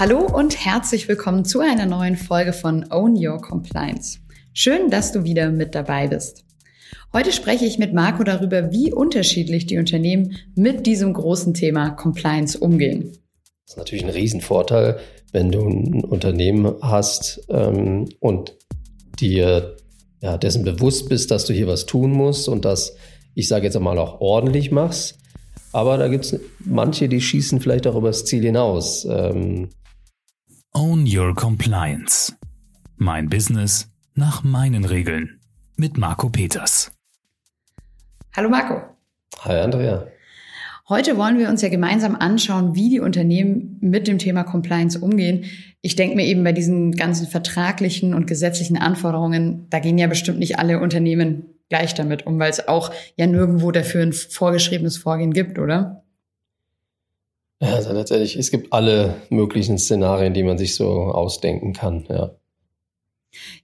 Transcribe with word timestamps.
Hallo 0.00 0.20
und 0.20 0.64
herzlich 0.64 1.08
willkommen 1.08 1.44
zu 1.44 1.60
einer 1.60 1.84
neuen 1.84 2.16
Folge 2.16 2.54
von 2.54 2.90
Own 2.90 3.22
Your 3.22 3.38
Compliance. 3.38 4.18
Schön, 4.54 4.88
dass 4.88 5.12
du 5.12 5.24
wieder 5.24 5.50
mit 5.50 5.74
dabei 5.74 6.08
bist. 6.08 6.46
Heute 7.12 7.32
spreche 7.32 7.66
ich 7.66 7.78
mit 7.78 7.92
Marco 7.92 8.24
darüber, 8.24 8.72
wie 8.72 8.94
unterschiedlich 8.94 9.66
die 9.66 9.76
Unternehmen 9.76 10.38
mit 10.54 10.86
diesem 10.86 11.12
großen 11.12 11.52
Thema 11.52 11.90
Compliance 11.90 12.58
umgehen. 12.58 13.12
Das 13.66 13.74
ist 13.74 13.76
natürlich 13.76 14.02
ein 14.02 14.08
Riesenvorteil, 14.08 14.98
wenn 15.32 15.52
du 15.52 15.68
ein 15.68 16.02
Unternehmen 16.02 16.76
hast 16.80 17.42
ähm, 17.50 18.08
und 18.20 18.56
dir 19.20 19.76
ja, 20.22 20.38
dessen 20.38 20.64
bewusst 20.64 21.10
bist, 21.10 21.30
dass 21.30 21.44
du 21.44 21.52
hier 21.52 21.66
was 21.66 21.84
tun 21.84 22.10
musst 22.10 22.48
und 22.48 22.64
das, 22.64 22.96
ich 23.34 23.48
sage 23.48 23.66
jetzt 23.66 23.76
einmal, 23.76 23.98
auch 23.98 24.22
ordentlich 24.22 24.70
machst. 24.70 25.18
Aber 25.74 25.98
da 25.98 26.08
gibt 26.08 26.24
es 26.24 26.40
manche, 26.64 27.06
die 27.06 27.20
schießen 27.20 27.60
vielleicht 27.60 27.86
auch 27.86 27.96
übers 27.96 28.24
Ziel 28.24 28.42
hinaus. 28.42 29.04
Ähm 29.04 29.68
Own 30.72 31.04
Your 31.04 31.34
Compliance. 31.34 32.32
Mein 32.96 33.28
Business 33.28 33.90
nach 34.14 34.44
meinen 34.44 34.84
Regeln. 34.84 35.40
Mit 35.76 35.98
Marco 35.98 36.28
Peters. 36.28 36.92
Hallo 38.36 38.48
Marco. 38.48 38.80
Hi 39.40 39.56
Andrea. 39.56 40.06
Heute 40.88 41.16
wollen 41.16 41.38
wir 41.38 41.48
uns 41.48 41.62
ja 41.62 41.70
gemeinsam 41.70 42.14
anschauen, 42.14 42.76
wie 42.76 42.88
die 42.88 43.00
Unternehmen 43.00 43.78
mit 43.80 44.06
dem 44.06 44.18
Thema 44.18 44.44
Compliance 44.44 45.00
umgehen. 45.00 45.46
Ich 45.80 45.96
denke 45.96 46.14
mir 46.14 46.26
eben 46.26 46.44
bei 46.44 46.52
diesen 46.52 46.92
ganzen 46.92 47.26
vertraglichen 47.26 48.14
und 48.14 48.28
gesetzlichen 48.28 48.78
Anforderungen, 48.78 49.66
da 49.70 49.80
gehen 49.80 49.98
ja 49.98 50.06
bestimmt 50.06 50.38
nicht 50.38 50.60
alle 50.60 50.78
Unternehmen 50.78 51.46
gleich 51.68 51.94
damit 51.94 52.28
um, 52.28 52.38
weil 52.38 52.50
es 52.50 52.68
auch 52.68 52.92
ja 53.16 53.26
nirgendwo 53.26 53.72
dafür 53.72 54.02
ein 54.02 54.12
vorgeschriebenes 54.12 54.98
Vorgehen 54.98 55.32
gibt, 55.32 55.58
oder? 55.58 56.04
Ja, 57.60 57.74
also 57.74 57.92
letztendlich, 57.92 58.36
es 58.36 58.50
gibt 58.50 58.72
alle 58.72 59.16
möglichen 59.28 59.78
Szenarien, 59.78 60.32
die 60.32 60.42
man 60.42 60.56
sich 60.56 60.74
so 60.74 60.88
ausdenken 60.88 61.74
kann, 61.74 62.06
ja. 62.08 62.30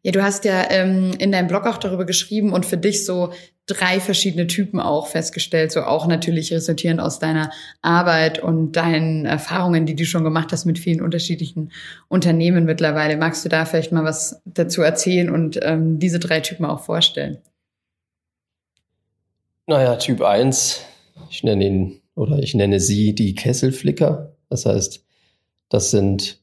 Ja, 0.02 0.12
du 0.12 0.22
hast 0.22 0.44
ja 0.44 0.70
ähm, 0.70 1.12
in 1.19 1.33
deinem 1.33 1.48
Blog 1.48 1.66
auch 1.66 1.78
darüber 1.78 2.05
geschrieben 2.05 2.52
und 2.52 2.64
für 2.64 2.77
dich 2.77 3.05
so 3.05 3.33
drei 3.67 3.98
verschiedene 3.98 4.47
Typen 4.47 4.78
auch 4.78 5.08
festgestellt, 5.08 5.72
so 5.72 5.83
auch 5.83 6.06
natürlich 6.06 6.52
resultierend 6.52 7.00
aus 7.00 7.19
deiner 7.19 7.50
Arbeit 7.83 8.39
und 8.39 8.72
deinen 8.72 9.27
Erfahrungen, 9.27 9.86
die 9.86 9.97
du 9.97 10.05
schon 10.05 10.22
gemacht 10.22 10.52
hast 10.52 10.67
mit 10.67 10.78
vielen 10.78 11.00
unterschiedlichen 11.00 11.72
Unternehmen 12.06 12.64
mittlerweile. 12.64 13.17
Magst 13.17 13.44
du 13.44 13.48
da 13.48 13.64
vielleicht 13.64 13.91
mal 13.91 14.05
was 14.05 14.41
dazu 14.44 14.83
erzählen 14.83 15.30
und 15.30 15.58
ähm, 15.62 15.98
diese 15.98 16.20
drei 16.20 16.41
Typen 16.41 16.64
auch 16.64 16.80
vorstellen? 16.80 17.39
Naja, 19.67 19.97
Typ 19.97 20.22
1, 20.22 20.84
ich 21.28 21.42
nenne 21.42 21.67
ihn 21.67 22.00
oder 22.17 22.41
ich 22.41 22.55
nenne 22.55 22.81
sie 22.81 23.14
die 23.14 23.34
Kesselflicker. 23.34 24.34
Das 24.48 24.67
heißt, 24.67 25.05
das 25.69 25.91
sind, 25.92 26.42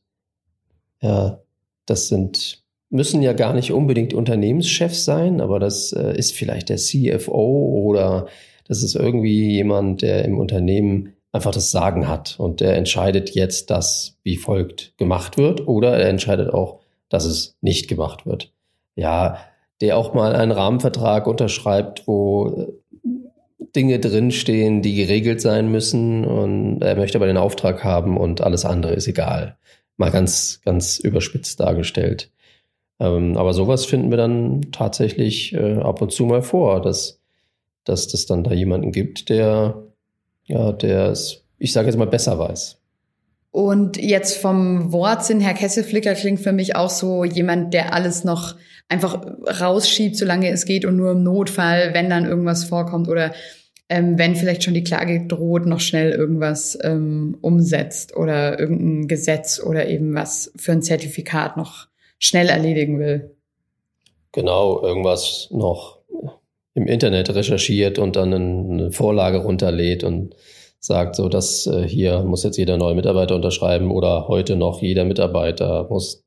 ja, 1.02 1.42
das 1.86 2.08
sind 2.08 2.64
müssen 2.94 3.24
ja 3.24 3.34
gar 3.34 3.54
nicht 3.54 3.72
unbedingt 3.72 4.14
Unternehmenschefs 4.14 5.04
sein, 5.04 5.42
aber 5.42 5.60
das 5.60 5.94
äh, 5.94 6.16
ist 6.16 6.34
vielleicht 6.34 6.70
der 6.70 6.78
CFO 6.78 7.82
oder 7.88 8.28
das 8.68 8.84
ist 8.84 8.96
irgendwie 8.96 9.52
jemand, 9.52 10.04
der 10.04 10.24
im 10.26 10.38
Unternehmen 10.38 11.14
einfach 11.32 11.52
das 11.52 11.72
Sagen 11.72 12.08
hat 12.08 12.36
und 12.38 12.62
der 12.62 12.76
entscheidet 12.78 13.32
jetzt, 13.32 13.72
dass 13.72 14.20
wie 14.22 14.38
folgt 14.38 14.96
gemacht 14.98 15.38
wird 15.38 15.68
oder 15.68 15.98
er 15.98 16.08
entscheidet 16.08 16.54
auch, 16.54 16.82
dass 17.10 17.26
es 17.26 17.58
nicht 17.62 17.88
gemacht 17.88 18.28
wird. 18.28 18.54
Ja, 18.96 19.40
der 19.82 19.98
auch 19.98 20.14
mal 20.14 20.36
einen 20.36 20.52
Rahmenvertrag 20.52 21.26
unterschreibt, 21.26 22.08
wo 22.08 22.48
äh, 22.50 22.68
Dinge 23.76 24.00
drinstehen, 24.00 24.82
die 24.82 24.96
geregelt 24.96 25.42
sein 25.42 25.72
müssen 25.72 26.26
und 26.26 26.82
er 26.82 26.96
möchte 26.96 27.18
aber 27.18 27.26
den 27.26 27.38
Auftrag 27.38 27.84
haben 27.84 28.18
und 28.18 28.42
alles 28.42 28.66
andere 28.66 28.94
ist 28.94 29.08
egal. 29.08 29.58
Mal 29.98 30.12
ganz, 30.12 30.62
ganz 30.64 31.00
überspitzt 31.00 31.60
dargestellt. 31.60 32.32
Ähm, 33.00 33.38
aber 33.38 33.54
sowas 33.54 33.86
finden 33.86 34.12
wir 34.12 34.18
dann 34.18 34.72
tatsächlich 34.72 35.54
äh, 35.54 35.78
ab 35.78 36.02
und 36.02 36.12
zu 36.12 36.26
mal 36.26 36.44
vor, 36.44 36.82
dass, 36.82 37.20
dass 37.84 38.08
das 38.08 38.26
dann 38.26 38.44
da 38.44 38.54
jemanden 38.54 38.92
gibt, 38.92 39.30
der, 39.30 39.84
ja, 40.46 40.72
der 40.72 41.10
es, 41.10 41.44
ich 41.58 41.74
sage 41.74 41.88
jetzt 41.88 41.98
mal, 41.98 42.06
besser 42.06 42.38
weiß. 42.38 42.78
Und 43.50 43.98
jetzt 43.98 44.38
vom 44.38 44.92
Wortsinn, 44.92 45.40
Herr 45.40 45.54
Kesselflicker 45.54 46.16
klingt 46.16 46.40
für 46.40 46.54
mich 46.54 46.76
auch 46.76 46.90
so 46.90 47.24
jemand, 47.24 47.74
der 47.74 47.94
alles 47.94 48.24
noch 48.24 48.56
einfach 48.90 49.26
rausschiebt, 49.60 50.18
solange 50.18 50.50
es 50.50 50.66
geht 50.66 50.86
und 50.86 50.96
nur 50.96 51.12
im 51.12 51.24
Notfall, 51.24 51.94
wenn 51.94 52.10
dann 52.10 52.26
irgendwas 52.26 52.64
vorkommt 52.64 53.08
oder 53.08 53.32
ähm, 53.94 54.18
wenn 54.18 54.36
vielleicht 54.36 54.64
schon 54.64 54.74
die 54.74 54.84
Klage 54.84 55.28
droht, 55.28 55.68
noch 55.68 55.80
schnell 55.80 56.14
irgendwas 56.14 56.76
ähm, 56.82 57.38
umsetzt 57.42 58.18
oder 58.18 58.60
irgendein 58.60 59.08
Gesetz 59.08 59.62
oder 59.64 59.88
eben 59.88 60.16
was 60.16 60.52
für 60.56 60.72
ein 60.72 60.82
Zertifikat 60.82 61.58
noch 61.58 61.86
schnell 62.18 62.50
erledigen 62.50 62.98
will. 62.98 63.36
Genau, 64.32 64.82
irgendwas 64.82 65.50
noch 65.52 66.00
im 66.74 66.88
Internet 66.88 67.36
recherchiert 67.36 68.00
und 68.00 68.16
dann 68.16 68.34
eine 68.34 68.92
Vorlage 68.92 69.44
runterlädt 69.44 70.04
und 70.04 70.36
sagt 70.80 71.16
so, 71.16 71.30
dass 71.30 71.68
äh, 71.68 71.88
hier 71.88 72.24
muss 72.24 72.44
jetzt 72.44 72.58
jeder 72.58 72.78
neue 72.78 72.96
Mitarbeiter 72.96 73.36
unterschreiben 73.36 73.92
oder 73.92 74.28
heute 74.28 74.56
noch 74.56 74.82
jeder 74.82 75.06
Mitarbeiter 75.06 75.88
muss 75.88 76.26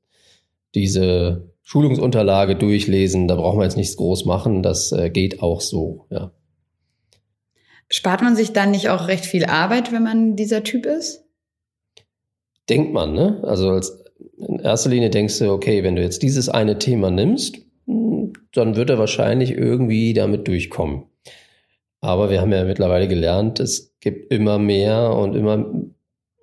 diese 0.77 1.51
Schulungsunterlage 1.65 2.55
durchlesen. 2.55 3.27
Da 3.27 3.35
brauchen 3.35 3.59
wir 3.59 3.65
jetzt 3.65 3.77
nichts 3.77 3.97
groß 3.97 4.25
machen. 4.25 4.63
Das 4.63 4.93
äh, 4.93 5.11
geht 5.11 5.43
auch 5.43 5.61
so, 5.61 6.07
ja. 6.11 6.31
Spart 7.91 8.23
man 8.23 8.37
sich 8.37 8.53
dann 8.53 8.73
nicht 8.73 8.89
auch 8.89 9.09
recht 9.09 9.27
viel 9.27 9.45
Arbeit, 9.45 9.93
wenn 9.93 10.03
man 10.03 10.37
dieser 10.37 10.65
Typ 10.65 10.87
ist? 10.87 11.25
Denkt 12.69 12.93
man, 12.93 13.15
ne? 13.15 13.41
Also 13.45 13.71
als 13.71 14.05
in 14.39 14.59
erster 14.59 14.91
Linie 14.91 15.11
denkst 15.11 15.39
du, 15.39 15.51
okay, 15.53 15.83
wenn 15.83 15.97
du 15.97 16.03
jetzt 16.03 16.23
dieses 16.23 16.49
eine 16.49 16.79
Thema 16.79 17.11
nimmst, 17.11 17.59
dann 18.53 18.77
wird 18.77 18.91
er 18.91 18.99
wahrscheinlich 18.99 19.53
irgendwie 19.53 20.15
damit 20.15 20.49
durchkommen. 20.49 21.05
Aber 22.01 22.31
wir 22.31 22.41
haben 22.41 22.53
ja 22.53 22.65
mittlerweile 22.65 23.09
gelernt, 23.09 23.61
es 23.61 23.95
gibt 24.01 24.33
immer 24.33 24.59
mehr 24.59 25.13
und 25.13 25.35
immer, 25.35 25.73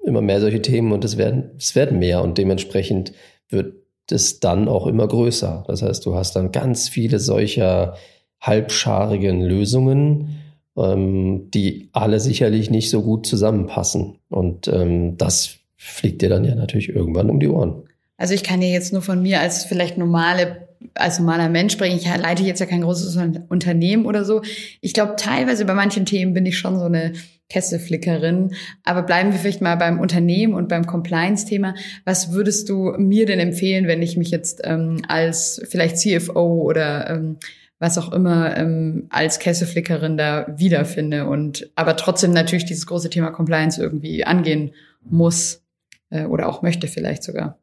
immer 0.04 0.22
mehr 0.22 0.40
solche 0.40 0.62
Themen 0.62 0.92
und 0.92 1.04
es 1.04 1.18
werden, 1.18 1.52
es 1.58 1.76
werden 1.76 2.00
mehr 2.00 2.22
und 2.22 2.38
dementsprechend 2.38 3.14
wird 3.50 3.76
es 4.10 4.40
dann 4.40 4.68
auch 4.68 4.88
immer 4.88 5.08
größer. 5.08 5.64
Das 5.68 5.82
heißt, 5.82 6.06
du 6.06 6.16
hast 6.16 6.36
dann 6.36 6.52
ganz 6.52 6.90
viele 6.90 7.20
solcher 7.20 7.96
halbscharigen 8.42 9.42
Lösungen, 9.42 10.43
ähm, 10.78 11.52
die 11.52 11.90
alle 11.94 12.20
sicherlich 12.20 12.70
nicht 12.70 12.90
so 12.90 13.02
gut 13.02 13.26
zusammenpassen. 13.26 14.18
Und 14.30 14.68
ähm, 14.68 15.18
das 15.18 15.58
fliegt 15.78 16.22
dir 16.22 16.30
dann 16.30 16.46
ja 16.46 16.56
natürlich 16.56 16.90
irgendwann 16.90 17.30
um 17.30 17.40
die 17.40 17.48
Ohren. 17.48 17.84
Also 18.18 18.34
ich 18.34 18.44
kann 18.44 18.62
ja 18.62 18.70
jetzt 18.70 18.94
nur 18.94 19.02
von 19.02 19.22
mir 19.22 19.42
als 19.42 19.66
vielleicht 19.66 19.98
normale, 19.98 20.68
als 20.94 21.20
normaler 21.20 21.50
Mensch 21.50 21.74
sprechen. 21.74 21.98
Ich 21.98 22.06
leite 22.06 22.44
jetzt 22.44 22.60
ja 22.60 22.66
kein 22.66 22.82
großes 22.82 23.18
Unternehmen 23.50 24.06
oder 24.06 24.24
so. 24.24 24.42
Ich 24.82 24.94
glaube, 24.94 25.16
teilweise 25.18 25.66
bei 25.66 25.74
manchen 25.74 26.06
Themen 26.06 26.34
bin 26.34 26.46
ich 26.46 26.58
schon 26.58 26.80
so 26.80 26.86
eine 26.86 27.14
Kesselflickerin. 27.50 28.56
Aber 28.84 29.04
bleiben 29.04 29.32
wir 29.32 29.40
vielleicht 29.40 29.62
mal 29.62 29.76
beim 29.76 30.00
Unternehmen 30.00 30.54
und 30.54 30.70
beim 30.70 30.88
Compliance-Thema. 30.88 31.76
Was 32.06 32.32
würdest 32.32 32.70
du 32.70 32.94
mir 32.98 33.26
denn 33.26 33.40
empfehlen, 33.40 33.88
wenn 33.88 34.02
ich 34.02 34.18
mich 34.18 34.32
jetzt 34.32 34.62
ähm, 34.64 35.02
als 35.08 35.62
vielleicht 35.70 35.98
CFO 35.98 36.64
oder 36.64 37.10
ähm, 37.10 37.38
was 37.80 37.98
auch 37.98 38.12
immer 38.14 38.56
ähm, 38.58 39.08
als 39.10 39.40
Kesselflickerin 39.40 40.18
da 40.18 40.48
wiederfinde 40.58 41.28
und 41.28 41.70
aber 41.76 41.96
trotzdem 41.98 42.32
natürlich 42.32 42.66
dieses 42.66 42.88
große 42.88 43.10
Thema 43.10 43.32
Compliance 43.32 43.82
irgendwie 43.82 44.24
angehen 44.24 44.72
muss? 45.02 45.64
äh, 46.14 46.26
oder 46.26 46.48
auch 46.48 46.62
möchte 46.62 46.88
vielleicht 46.88 47.24
sogar. 47.24 47.58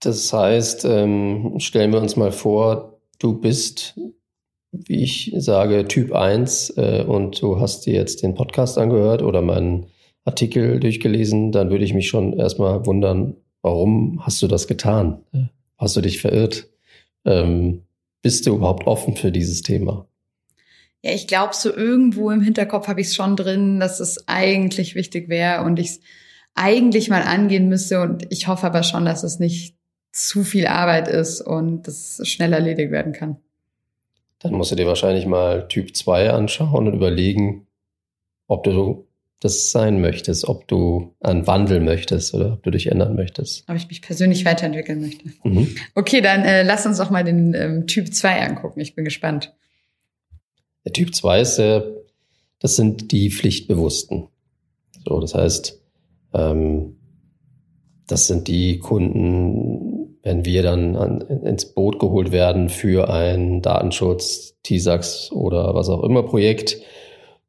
Das 0.00 0.32
heißt, 0.32 0.84
ähm, 0.84 1.54
stellen 1.58 1.92
wir 1.92 2.00
uns 2.00 2.16
mal 2.16 2.32
vor, 2.32 3.00
du 3.18 3.38
bist, 3.38 3.98
wie 4.72 5.02
ich 5.02 5.32
sage, 5.36 5.86
Typ 5.88 6.12
1 6.12 6.74
äh, 6.76 7.04
und 7.06 7.42
du 7.42 7.60
hast 7.60 7.86
dir 7.86 7.94
jetzt 7.94 8.22
den 8.22 8.34
Podcast 8.34 8.78
angehört 8.78 9.22
oder 9.22 9.42
meinen 9.42 9.86
Artikel 10.24 10.78
durchgelesen, 10.80 11.50
dann 11.50 11.70
würde 11.70 11.84
ich 11.84 11.94
mich 11.94 12.08
schon 12.08 12.34
erstmal 12.34 12.86
wundern, 12.86 13.36
warum 13.62 14.24
hast 14.24 14.40
du 14.42 14.46
das 14.46 14.68
getan? 14.68 15.22
Hast 15.76 15.96
du 15.96 16.02
dich 16.02 16.20
verirrt? 16.20 16.68
Ähm, 17.24 17.82
bist 18.22 18.46
du 18.46 18.56
überhaupt 18.56 18.86
offen 18.86 19.16
für 19.16 19.32
dieses 19.32 19.62
Thema? 19.62 20.06
Ja, 21.02 21.12
ich 21.12 21.26
glaube, 21.26 21.54
so 21.54 21.74
irgendwo 21.74 22.30
im 22.30 22.42
Hinterkopf 22.42 22.88
habe 22.88 23.00
ich 23.00 23.08
es 23.08 23.14
schon 23.14 23.36
drin, 23.36 23.80
dass 23.80 24.00
es 24.00 24.28
eigentlich 24.28 24.94
wichtig 24.94 25.28
wäre 25.28 25.64
und 25.64 25.78
ich 25.78 26.00
eigentlich 26.54 27.08
mal 27.08 27.22
angehen 27.22 27.68
müsste. 27.68 28.02
Und 28.02 28.30
ich 28.30 28.48
hoffe 28.48 28.66
aber 28.66 28.82
schon, 28.82 29.04
dass 29.04 29.22
es 29.22 29.38
nicht 29.38 29.76
zu 30.12 30.44
viel 30.44 30.66
Arbeit 30.66 31.08
ist 31.08 31.40
und 31.40 31.86
das 31.86 32.20
schnell 32.24 32.52
erledigt 32.52 32.90
werden 32.90 33.12
kann. 33.12 33.36
Dann 34.40 34.52
musst 34.52 34.72
du 34.72 34.76
dir 34.76 34.86
wahrscheinlich 34.86 35.26
mal 35.26 35.68
Typ 35.68 35.96
2 35.96 36.30
anschauen 36.30 36.88
und 36.88 36.94
überlegen, 36.94 37.66
ob 38.46 38.64
du 38.64 39.06
das 39.40 39.70
sein 39.70 40.02
möchtest, 40.02 40.46
ob 40.46 40.68
du 40.68 41.14
einen 41.20 41.46
Wandel 41.46 41.80
möchtest 41.80 42.34
oder 42.34 42.52
ob 42.52 42.62
du 42.62 42.70
dich 42.70 42.88
ändern 42.88 43.16
möchtest. 43.16 43.64
Ob 43.68 43.76
ich 43.76 43.88
mich 43.88 44.02
persönlich 44.02 44.44
weiterentwickeln 44.44 45.00
möchte. 45.00 45.30
Mhm. 45.44 45.74
Okay, 45.94 46.20
dann 46.20 46.42
äh, 46.44 46.62
lass 46.62 46.84
uns 46.84 46.98
doch 46.98 47.10
mal 47.10 47.24
den 47.24 47.54
ähm, 47.54 47.86
Typ 47.86 48.12
2 48.12 48.42
angucken. 48.42 48.80
Ich 48.80 48.94
bin 48.94 49.04
gespannt. 49.04 49.54
Der 50.84 50.92
Typ 50.92 51.14
2 51.14 51.40
ist, 51.40 51.58
äh, 51.58 51.82
das 52.58 52.76
sind 52.76 53.12
die 53.12 53.30
Pflichtbewussten. 53.30 54.28
So, 55.06 55.18
das 55.20 55.34
heißt, 55.34 55.80
ähm, 56.34 56.96
das 58.06 58.26
sind 58.26 58.46
die 58.46 58.78
Kunden, 58.78 60.18
wenn 60.22 60.44
wir 60.44 60.62
dann 60.62 60.96
an, 60.96 61.20
ins 61.22 61.64
Boot 61.64 61.98
geholt 61.98 62.30
werden 62.30 62.68
für 62.68 63.08
ein 63.08 63.62
Datenschutz, 63.62 64.58
TISAX 64.62 65.32
oder 65.32 65.74
was 65.74 65.88
auch 65.88 66.02
immer 66.04 66.22
Projekt, 66.24 66.76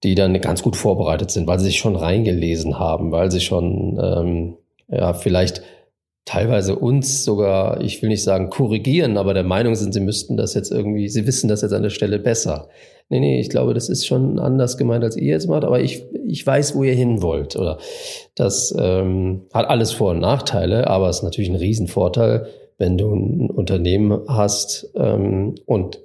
die 0.04 0.16
dann 0.16 0.40
ganz 0.42 0.64
gut 0.64 0.76
vorbereitet 0.76 1.32
sind, 1.32 1.48
weil 1.48 1.60
sie 1.60 1.66
sich 1.66 1.80
schon 1.80 1.96
reingelesen 1.96 2.80
haben, 2.80 3.12
weil 3.12 3.32
sie 3.32 3.42
schon 3.42 4.00
ähm, 4.02 4.58
ja 4.88 5.14
vielleicht 5.14 5.62
teilweise 6.26 6.76
uns 6.76 7.24
sogar, 7.24 7.82
ich 7.82 8.02
will 8.02 8.10
nicht 8.10 8.24
sagen 8.24 8.50
korrigieren, 8.50 9.18
aber 9.18 9.34
der 9.34 9.44
Meinung 9.44 9.76
sind, 9.76 9.94
sie 9.94 10.00
müssten 10.00 10.38
das 10.38 10.54
jetzt 10.54 10.72
irgendwie, 10.72 11.10
sie 11.10 11.26
wissen 11.26 11.48
das 11.48 11.62
jetzt 11.62 11.74
an 11.74 11.84
der 11.84 11.90
Stelle 11.90 12.20
besser. 12.20 12.70
Nee, 13.10 13.20
nee, 13.20 13.40
ich 13.42 13.50
glaube, 13.50 13.74
das 13.74 13.90
ist 13.90 14.08
schon 14.08 14.40
anders 14.40 14.78
gemeint, 14.78 15.04
als 15.04 15.18
ihr 15.18 15.34
jetzt 15.34 15.50
macht, 15.50 15.66
aber 15.66 15.82
ich, 15.82 16.06
ich 16.26 16.46
weiß, 16.48 16.76
wo 16.76 16.84
ihr 16.84 16.94
hin 16.94 17.22
wollt. 17.22 17.58
Oder 17.58 17.78
das 18.36 18.74
ähm, 18.80 19.42
hat 19.54 19.68
alles 19.68 19.92
Vor- 19.92 20.12
und 20.12 20.20
Nachteile, 20.20 20.88
aber 20.88 21.10
es 21.10 21.18
ist 21.18 21.24
natürlich 21.24 21.50
ein 21.50 21.58
Riesenvorteil, 21.58 22.48
wenn 22.78 22.98
du 22.98 23.14
ein 23.14 23.50
Unternehmen 23.50 24.22
hast 24.28 24.92
ähm, 24.96 25.56
und 25.66 26.00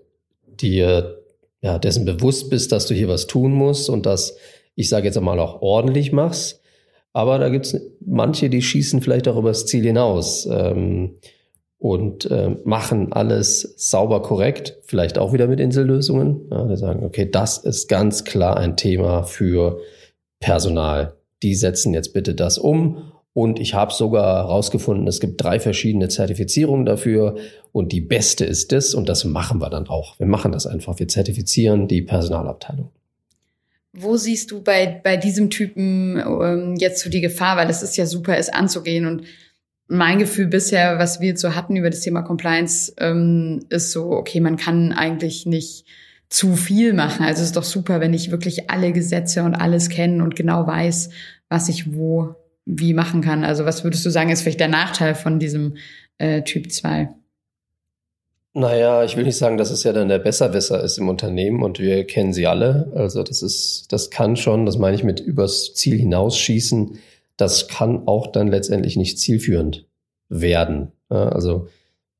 dir 0.61 1.19
ja, 1.63 1.79
dessen 1.79 2.05
bewusst 2.05 2.51
bist, 2.51 2.73
dass 2.73 2.87
du 2.87 2.95
hier 2.95 3.09
was 3.09 3.27
tun 3.27 3.53
musst 3.53 3.91
und 3.91 4.07
das, 4.07 4.37
ich 4.75 4.89
sage 4.89 5.07
jetzt 5.07 5.17
einmal, 5.17 5.41
auch 5.41 5.63
ordentlich 5.63 6.13
machst 6.13 6.61
aber 7.17 7.39
da 7.39 7.49
gibt 7.49 7.65
es 7.65 7.81
manche, 8.05 8.51
die 8.51 8.61
schießen 8.61 9.01
vielleicht 9.01 9.27
auch 9.27 9.39
übers 9.39 9.65
Ziel 9.65 9.83
hinaus 9.83 10.47
ähm, 10.53 11.15
und 11.79 12.31
äh, 12.31 12.57
machen 12.65 13.15
alles 13.15 13.73
sauber 13.79 14.21
korrekt, 14.21 14.77
vielleicht 14.83 15.17
auch 15.17 15.33
wieder 15.33 15.47
mit 15.47 15.59
Insellösungen. 15.59 16.43
Ja, 16.51 16.67
die 16.67 16.77
sagen, 16.77 17.07
okay, 17.07 17.27
das 17.31 17.57
ist 17.57 17.89
ganz 17.89 18.25
klar 18.25 18.59
ein 18.59 18.77
Thema 18.77 19.23
für 19.23 19.81
Personal. 20.41 21.15
Die 21.43 21.55
setzen 21.55 21.95
jetzt 21.95 22.13
bitte 22.13 22.35
das 22.35 22.59
um. 22.59 23.13
Und 23.37 23.61
ich 23.61 23.75
habe 23.75 23.93
sogar 23.93 24.45
herausgefunden, 24.45 25.07
es 25.07 25.21
gibt 25.21 25.43
drei 25.43 25.61
verschiedene 25.61 26.09
Zertifizierungen 26.09 26.87
dafür. 26.87 27.37
Und 27.71 27.93
die 27.93 28.01
beste 28.01 28.47
ist 28.47 28.73
das. 28.73 28.95
Und 28.95 29.11
das 29.11 29.27
machen 29.27 29.61
wir 29.61 29.69
dann 29.69 29.89
auch. 29.89 30.19
Wir 30.19 30.27
machen 30.27 30.53
das 30.53 30.67
einfach. 30.67 30.99
Wir 30.99 31.07
zertifizieren 31.07 31.87
die 31.87 32.01
Personalabteilung. 32.01 32.89
Wo 33.93 34.17
siehst 34.17 34.53
du 34.53 34.63
bei, 34.63 35.03
bei 35.05 35.19
diesem 35.19 35.51
Typen 35.51 36.17
ähm, 36.17 36.77
jetzt 36.79 37.05
so 37.05 37.11
die 37.11 37.21
Gefahr? 37.21 37.59
Weil 37.59 37.69
es 37.69 37.83
ist 37.83 37.99
ja 37.99 38.07
super, 38.07 38.39
es 38.39 38.49
anzugehen. 38.49 39.05
Und 39.05 39.25
mein 39.87 40.19
Gefühl 40.19 40.47
bisher, 40.47 40.99
was 40.99 41.21
wir 41.21 41.29
jetzt 41.29 41.43
so 41.43 41.55
hatten 41.55 41.77
über 41.77 41.91
das 41.91 42.01
Thema 42.01 42.23
Compliance, 42.23 42.95
ähm, 42.97 43.67
ist 43.69 43.93
so, 43.93 44.13
okay, 44.13 44.41
man 44.41 44.57
kann 44.57 44.95
eigentlich 44.95 45.45
nicht 45.45 45.85
zu 46.31 46.57
viel 46.57 46.95
machen. 46.95 47.27
Also 47.27 47.43
es 47.43 47.49
ist 47.49 47.57
doch 47.57 47.65
super, 47.65 48.01
wenn 48.01 48.15
ich 48.15 48.31
wirklich 48.31 48.71
alle 48.71 48.93
Gesetze 48.93 49.43
und 49.43 49.55
alles 49.55 49.91
kenne 49.91 50.25
und 50.25 50.37
genau 50.37 50.67
weiß, 50.67 51.11
was 51.51 51.69
ich 51.69 51.95
wo 51.95 52.35
wie 52.67 52.93
machen 52.93 53.23
kann. 53.23 53.45
Also 53.45 53.65
was 53.65 53.85
würdest 53.85 54.05
du 54.05 54.11
sagen, 54.11 54.31
ist 54.31 54.43
vielleicht 54.43 54.61
der 54.61 54.69
Nachteil 54.69 55.15
von 55.15 55.39
diesem 55.39 55.77
äh, 56.19 56.43
Typ 56.43 56.71
2? 56.71 57.09
Naja, 58.53 59.05
ich 59.05 59.17
will 59.17 59.25
nicht 59.25 59.37
sagen, 59.37 59.59
dass 59.59 59.71
es 59.71 59.85
ja 59.85 59.93
dann 59.93 60.09
der 60.09 60.19
Besserwisser 60.19 60.83
ist 60.83 60.99
im 60.99 61.09
Unternehmen 61.09 61.63
und 61.63 61.79
wir 61.79 62.07
kennen 62.07 62.33
sie 62.33 62.47
alle. 62.47 62.91
Also 62.95 63.23
das 63.23 63.43
ist, 63.43 63.93
das 63.93 64.11
kann 64.11 64.37
schon, 64.37 64.67
das 64.67 64.79
meine 64.79 64.97
ich 64.97 65.05
mit 65.05 65.21
übers 65.21 65.75
Ziel 65.75 65.99
hinausschießen, 65.99 66.99
das 67.37 67.69
kann 67.69 68.07
auch 68.07 68.29
dann 68.29 68.49
letztendlich 68.49 68.97
nicht 68.97 69.19
zielführend 69.19 69.87
werden. 70.29 70.93
also 71.09 71.69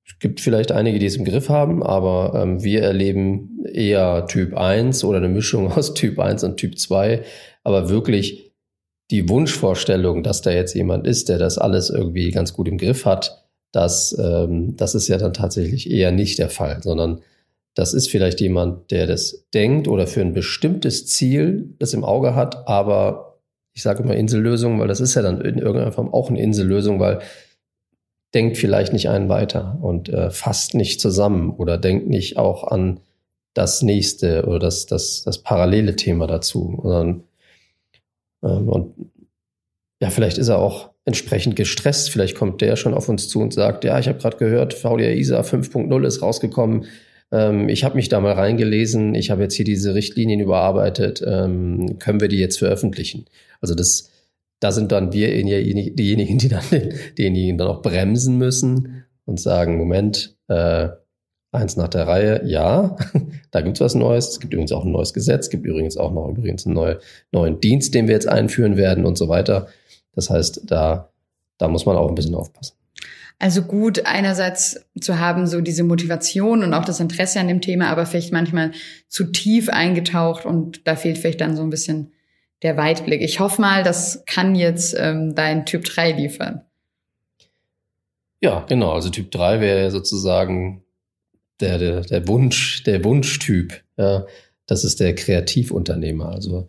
es 0.07 0.19
gibt 0.21 0.41
vielleicht 0.41 0.71
einige, 0.71 0.99
die 0.99 1.07
es 1.07 1.17
im 1.17 1.25
Griff 1.25 1.49
haben, 1.49 1.83
aber 1.83 2.41
ähm, 2.41 2.63
wir 2.63 2.83
erleben 2.83 3.65
eher 3.65 4.27
Typ 4.29 4.57
1 4.57 5.03
oder 5.05 5.19
eine 5.19 5.29
Mischung 5.29 5.73
aus 5.73 5.95
Typ 5.95 6.19
1 6.19 6.45
und 6.45 6.57
Typ 6.57 6.79
2. 6.79 7.23
Aber 7.65 7.89
wirklich 7.89 8.46
die 9.11 9.29
Wunschvorstellung, 9.29 10.23
dass 10.23 10.43
da 10.43 10.51
jetzt 10.51 10.75
jemand 10.75 11.07
ist, 11.07 11.29
der 11.29 11.39
das 11.39 11.59
alles 11.59 11.91
irgendwie 11.91 12.31
ganz 12.31 12.53
gut 12.53 12.69
im 12.69 12.79
Griff 12.79 13.05
hat, 13.05 13.47
das, 13.73 14.17
ähm, 14.19 14.77
das 14.77 14.95
ist 14.95 15.09
ja 15.09 15.19
dann 15.19 15.33
tatsächlich 15.33 15.91
eher 15.91 16.13
nicht 16.13 16.39
der 16.39 16.49
Fall, 16.49 16.83
sondern 16.83 17.21
das 17.75 17.93
ist 17.93 18.11
vielleicht 18.11 18.41
jemand, 18.41 18.91
der 18.91 19.07
das 19.07 19.47
denkt 19.53 19.87
oder 19.87 20.07
für 20.07 20.23
ein 20.23 20.33
bestimmtes 20.33 21.07
Ziel 21.07 21.75
das 21.79 21.93
im 21.93 22.05
Auge 22.05 22.35
hat, 22.35 22.67
aber 22.67 23.39
ich 23.75 23.83
sage 23.83 24.03
immer 24.03 24.17
Insellösung, 24.17 24.81
weil 24.81 24.89
das 24.89 25.01
ist 25.01 25.15
ja 25.15 25.23
dann 25.23 25.43
in 25.43 25.59
irgendeiner 25.59 25.93
Form 25.93 26.13
auch 26.13 26.31
eine 26.31 26.41
Insellösung, 26.41 26.99
weil 26.99 27.21
denkt 28.33 28.57
vielleicht 28.57 28.95
nicht 28.95 29.11
einen 29.11 29.29
weiter 29.29 29.79
und 29.83 30.09
äh, 30.09 30.31
fasst 30.31 30.75
nicht 30.75 31.01
zusammen 31.01 31.51
oder 31.51 31.77
denkt 31.77 32.09
nicht 32.09 32.39
auch 32.39 32.65
an 32.65 33.01
das 33.53 33.83
nächste 33.83 34.47
oder 34.47 34.59
das, 34.59 34.87
das, 34.87 35.23
das 35.23 35.43
parallele 35.43 35.97
Thema 35.97 36.27
dazu, 36.27 36.79
sondern 36.83 37.23
und 38.41 38.95
ja, 40.01 40.11
vielleicht 40.11 40.39
ist 40.39 40.49
er 40.49 40.59
auch 40.59 40.91
entsprechend 41.05 41.57
gestresst. 41.57 42.11
Vielleicht 42.11 42.37
kommt 42.37 42.61
der 42.61 42.77
schon 42.77 42.95
auf 42.95 43.09
uns 43.09 43.29
zu 43.29 43.41
und 43.41 43.55
sagt, 43.55 43.85
ja, 43.85 43.99
ich 43.99 44.09
habe 44.09 44.19
gerade 44.19 44.37
gehört, 44.37 44.75
VDA 44.75 45.13
ISA 45.13 45.41
5.0 45.41 46.07
ist 46.07 46.21
rausgekommen. 46.21 46.87
Ähm, 47.33 47.69
ich 47.69 47.85
habe 47.85 47.97
mich 47.97 48.09
da 48.09 48.21
mal 48.21 48.33
reingelesen. 48.33 49.15
Ich 49.15 49.31
habe 49.31 49.43
jetzt 49.43 49.55
hier 49.55 49.65
diese 49.65 49.95
Richtlinien 49.95 50.41
überarbeitet. 50.41 51.23
Ähm, 51.27 51.99
können 51.99 52.21
wir 52.21 52.29
die 52.29 52.39
jetzt 52.39 52.59
veröffentlichen? 52.59 53.27
Also 53.61 53.75
das, 53.75 54.11
da 54.61 54.73
sind 54.73 54.93
dann 54.93 55.13
wir 55.13 55.29
diejenigen, 55.31 56.39
die 56.39 56.49
dann 56.49 56.65
denjenigen 57.19 57.57
dann 57.57 57.69
auch 57.69 57.83
bremsen 57.83 58.37
müssen 58.37 59.05
und 59.25 59.41
sagen, 59.41 59.79
Moment, 59.79 60.37
äh, 60.49 60.89
eins 61.53 61.77
nach 61.77 61.89
der 61.89 62.07
Reihe, 62.07 62.43
ja, 62.45 62.97
da 63.51 63.61
gibt's 63.61 63.81
was 63.81 63.95
Neues. 63.95 64.29
Es 64.29 64.41
gibt 64.41 64.53
übrigens 64.53 64.73
auch 64.73 64.85
ein 64.85 64.93
neues 64.93 65.15
Gesetz, 65.15 65.47
es 65.47 65.51
gibt 65.51 65.67
übrigens 65.67 65.97
auch 65.97 66.13
noch 66.13 66.29
übrigens 66.29 66.67
einen 66.67 66.75
neue, 66.75 66.99
neuen 67.33 67.61
Dienst, 67.61 67.95
den 67.95 68.09
wir 68.09 68.15
jetzt 68.15 68.29
einführen 68.29 68.77
werden 68.77 69.05
und 69.05 69.17
so 69.17 69.29
weiter. 69.29 69.69
Das 70.15 70.31
heißt, 70.31 70.63
da, 70.65 71.11
da 71.59 71.69
muss 71.69 71.87
man 71.87 71.97
auch 71.97 72.09
ein 72.09 72.15
bisschen 72.15 72.35
aufpassen. 72.35 72.77
Also 73.39 73.63
gut, 73.63 74.07
einerseits 74.07 74.87
zu 74.99 75.19
haben, 75.19 75.47
so 75.47 75.61
diese 75.61 75.85
Motivation 75.85 76.63
und 76.63 76.73
auch 76.73 76.87
das 76.87 77.01
Interesse 77.01 77.39
an 77.39 77.49
dem 77.49 77.61
Thema, 77.61 77.89
aber 77.89 78.07
vielleicht 78.07 78.33
manchmal 78.33 78.73
zu 79.09 79.25
tief 79.25 79.69
eingetaucht 79.69 80.47
und 80.47 80.87
da 80.87 80.97
fehlt 80.97 81.19
vielleicht 81.19 81.43
dann 81.43 81.55
so 81.55 81.63
ein 81.63 81.69
bisschen 81.69 82.13
der 82.63 82.79
Weitblick. 82.79 83.21
Ich 83.21 83.39
hoffe 83.39 83.61
mal, 83.61 83.83
das 83.83 84.25
kann 84.27 84.55
jetzt 84.55 84.97
ähm, 84.99 85.35
dein 85.35 85.67
Typ 85.67 85.85
3 85.85 86.13
liefern. 86.13 86.63
Ja, 88.41 88.65
genau. 88.67 88.93
Also 88.93 89.11
Typ 89.11 89.31
3 89.31 89.61
wäre 89.61 89.91
sozusagen 89.91 90.83
der, 91.61 91.79
der, 91.79 92.01
der 92.03 92.29
Wunsch, 92.29 92.83
der 92.85 93.05
Wunschtyp. 93.05 93.83
Ja, 93.97 94.27
das 94.67 94.85
ist 94.85 95.01
der 95.01 95.15
Kreativunternehmer. 95.15 96.31
Also 96.31 96.69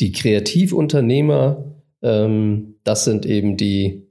die 0.00 0.12
Kreativunternehmer 0.12 1.64
ähm, 2.02 2.76
das 2.84 3.04
sind 3.04 3.26
eben 3.26 3.56
die, 3.56 4.06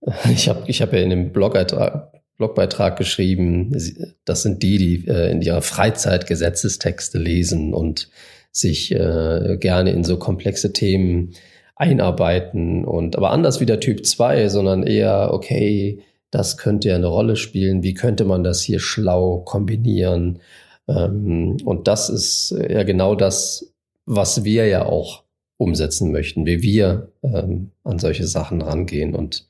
ich 0.32 0.48
habe 0.48 0.64
ich 0.66 0.82
hab 0.82 0.92
ja 0.92 1.00
in 1.00 1.10
dem 1.10 1.32
Blogbeitrag, 1.32 2.12
Blogbeitrag 2.36 2.96
geschrieben, 2.96 3.76
das 4.24 4.42
sind 4.42 4.62
die, 4.62 4.78
die 4.78 5.08
äh, 5.08 5.30
in 5.30 5.42
ihrer 5.42 5.62
Freizeit 5.62 6.26
Gesetzestexte 6.26 7.18
lesen 7.18 7.74
und 7.74 8.10
sich 8.52 8.92
äh, 8.92 9.56
gerne 9.58 9.90
in 9.90 10.04
so 10.04 10.18
komplexe 10.18 10.72
Themen 10.72 11.34
einarbeiten 11.74 12.84
und 12.84 13.16
aber 13.16 13.30
anders 13.30 13.60
wie 13.60 13.66
der 13.66 13.80
Typ 13.80 14.04
2, 14.04 14.48
sondern 14.48 14.84
eher, 14.84 15.30
okay, 15.32 16.02
das 16.30 16.56
könnte 16.56 16.88
ja 16.88 16.96
eine 16.96 17.06
Rolle 17.06 17.36
spielen, 17.36 17.82
wie 17.82 17.94
könnte 17.94 18.24
man 18.24 18.44
das 18.44 18.62
hier 18.62 18.80
schlau 18.80 19.38
kombinieren? 19.38 20.40
Ähm, 20.88 21.56
und 21.64 21.88
das 21.88 22.08
ist 22.08 22.50
ja 22.50 22.82
genau 22.82 23.14
das, 23.14 23.72
was 24.06 24.44
wir 24.44 24.66
ja 24.66 24.86
auch 24.86 25.24
umsetzen 25.56 26.12
möchten, 26.12 26.46
wie 26.46 26.62
wir 26.62 27.12
ähm, 27.22 27.72
an 27.84 27.98
solche 27.98 28.26
Sachen 28.26 28.62
rangehen. 28.62 29.14
Und 29.14 29.48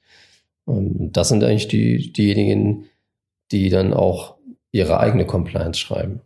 ähm, 0.66 1.10
das 1.12 1.28
sind 1.28 1.44
eigentlich 1.44 1.68
die, 1.68 2.12
diejenigen, 2.12 2.86
die 3.52 3.68
dann 3.68 3.92
auch 3.92 4.36
ihre 4.72 5.00
eigene 5.00 5.26
Compliance 5.26 5.78
schreiben. 5.78 6.20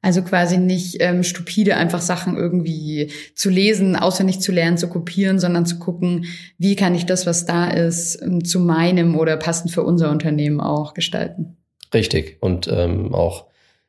Also 0.00 0.22
quasi 0.22 0.58
nicht 0.58 0.96
ähm, 1.00 1.22
stupide 1.24 1.76
einfach 1.76 2.00
Sachen 2.00 2.36
irgendwie 2.36 3.10
zu 3.34 3.50
lesen, 3.50 3.96
auswendig 3.96 4.40
zu 4.40 4.52
lernen, 4.52 4.78
zu 4.78 4.88
kopieren, 4.88 5.38
sondern 5.38 5.66
zu 5.66 5.78
gucken, 5.78 6.26
wie 6.56 6.76
kann 6.76 6.94
ich 6.94 7.04
das, 7.04 7.26
was 7.26 7.46
da 7.46 7.68
ist, 7.68 8.22
ähm, 8.22 8.44
zu 8.44 8.60
meinem 8.60 9.16
oder 9.16 9.36
passend 9.36 9.72
für 9.72 9.82
unser 9.82 10.10
Unternehmen 10.10 10.60
auch 10.60 10.94
gestalten. 10.94 11.56
Richtig. 11.92 12.36
Und 12.40 12.68
ähm, 12.68 13.14
auch 13.14 13.46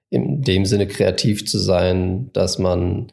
in 0.10 0.42
dem 0.42 0.66
Sinne 0.66 0.88
kreativ 0.88 1.46
zu 1.46 1.60
sein, 1.60 2.32
dass 2.34 2.58
man 2.58 3.12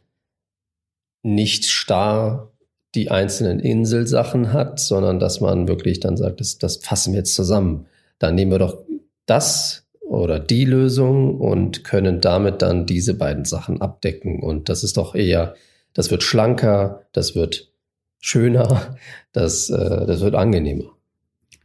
nicht 1.22 1.66
starr 1.66 2.50
die 2.94 3.10
einzelnen 3.10 3.60
Inselsachen 3.60 4.52
hat, 4.52 4.80
sondern 4.80 5.18
dass 5.18 5.40
man 5.40 5.68
wirklich 5.68 6.00
dann 6.00 6.16
sagt, 6.16 6.40
das, 6.40 6.56
das 6.56 6.78
fassen 6.78 7.12
wir 7.12 7.18
jetzt 7.18 7.34
zusammen. 7.34 7.86
Dann 8.18 8.34
nehmen 8.34 8.50
wir 8.50 8.58
doch 8.58 8.78
das 9.26 9.85
oder 10.06 10.38
die 10.38 10.64
Lösung 10.64 11.40
und 11.40 11.84
können 11.84 12.20
damit 12.20 12.62
dann 12.62 12.86
diese 12.86 13.14
beiden 13.14 13.44
Sachen 13.44 13.80
abdecken. 13.80 14.40
Und 14.42 14.68
das 14.68 14.84
ist 14.84 14.96
doch 14.96 15.14
eher, 15.14 15.54
das 15.92 16.10
wird 16.10 16.22
schlanker, 16.22 17.06
das 17.12 17.34
wird 17.34 17.72
schöner, 18.20 18.96
das, 19.32 19.68
äh, 19.70 20.06
das 20.06 20.20
wird 20.20 20.34
angenehmer. 20.34 20.92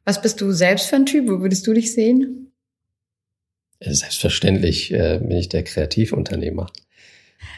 Was 0.04 0.22
bist 0.22 0.42
du 0.42 0.52
selbst 0.52 0.88
für 0.88 0.96
ein 0.96 1.06
Typ? 1.06 1.30
Wo 1.30 1.42
würdest 1.42 1.68
du 1.68 1.74
dich 1.74 1.94
sehen? 1.94 2.52
Selbstverständlich 3.80 4.92
äh, 4.92 5.20
bin 5.20 5.38
ich 5.38 5.50
der 5.50 5.64
Kreativunternehmer. 5.64 6.68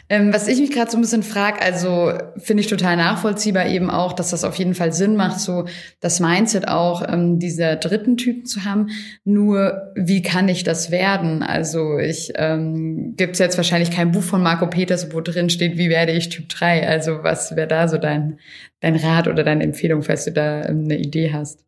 Ähm, 0.08 0.34
was 0.34 0.48
ich 0.48 0.60
mich 0.60 0.70
gerade 0.70 0.90
so 0.90 0.98
ein 0.98 1.00
bisschen 1.00 1.22
frage, 1.22 1.62
also 1.62 2.12
finde 2.36 2.62
ich 2.62 2.66
total 2.66 2.96
nachvollziehbar 2.96 3.66
eben 3.66 3.88
auch, 3.88 4.12
dass 4.12 4.30
das 4.30 4.44
auf 4.44 4.56
jeden 4.56 4.74
Fall 4.74 4.92
Sinn 4.92 5.16
macht, 5.16 5.40
so 5.40 5.64
das 6.00 6.20
Mindset 6.20 6.68
auch 6.68 7.02
ähm, 7.08 7.38
dieser 7.38 7.76
dritten 7.76 8.16
Typen 8.16 8.44
zu 8.44 8.64
haben. 8.64 8.88
Nur 9.24 9.92
wie 9.94 10.20
kann 10.20 10.48
ich 10.48 10.62
das 10.62 10.90
werden? 10.90 11.42
Also 11.42 11.98
ich 11.98 12.32
ähm, 12.36 13.14
gibt 13.16 13.34
es 13.34 13.38
jetzt 13.38 13.56
wahrscheinlich 13.56 13.90
kein 13.90 14.12
Buch 14.12 14.22
von 14.22 14.42
Marco 14.42 14.66
Peters, 14.66 15.12
wo 15.14 15.20
drin 15.20 15.48
steht, 15.48 15.78
wie 15.78 15.88
werde 15.88 16.12
ich 16.12 16.28
Typ 16.28 16.48
3? 16.50 16.86
Also 16.86 17.22
was 17.22 17.56
wäre 17.56 17.68
da 17.68 17.88
so 17.88 17.96
dein, 17.96 18.38
dein 18.80 18.96
Rat 18.96 19.26
oder 19.26 19.42
deine 19.42 19.64
Empfehlung, 19.64 20.02
falls 20.02 20.24
du 20.24 20.32
da 20.32 20.66
ähm, 20.66 20.84
eine 20.84 20.98
Idee 20.98 21.32
hast? 21.32 21.64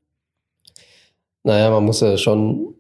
Naja, 1.43 1.71
man 1.71 1.85
muss 1.85 2.01
ja 2.01 2.19
schon 2.19 2.75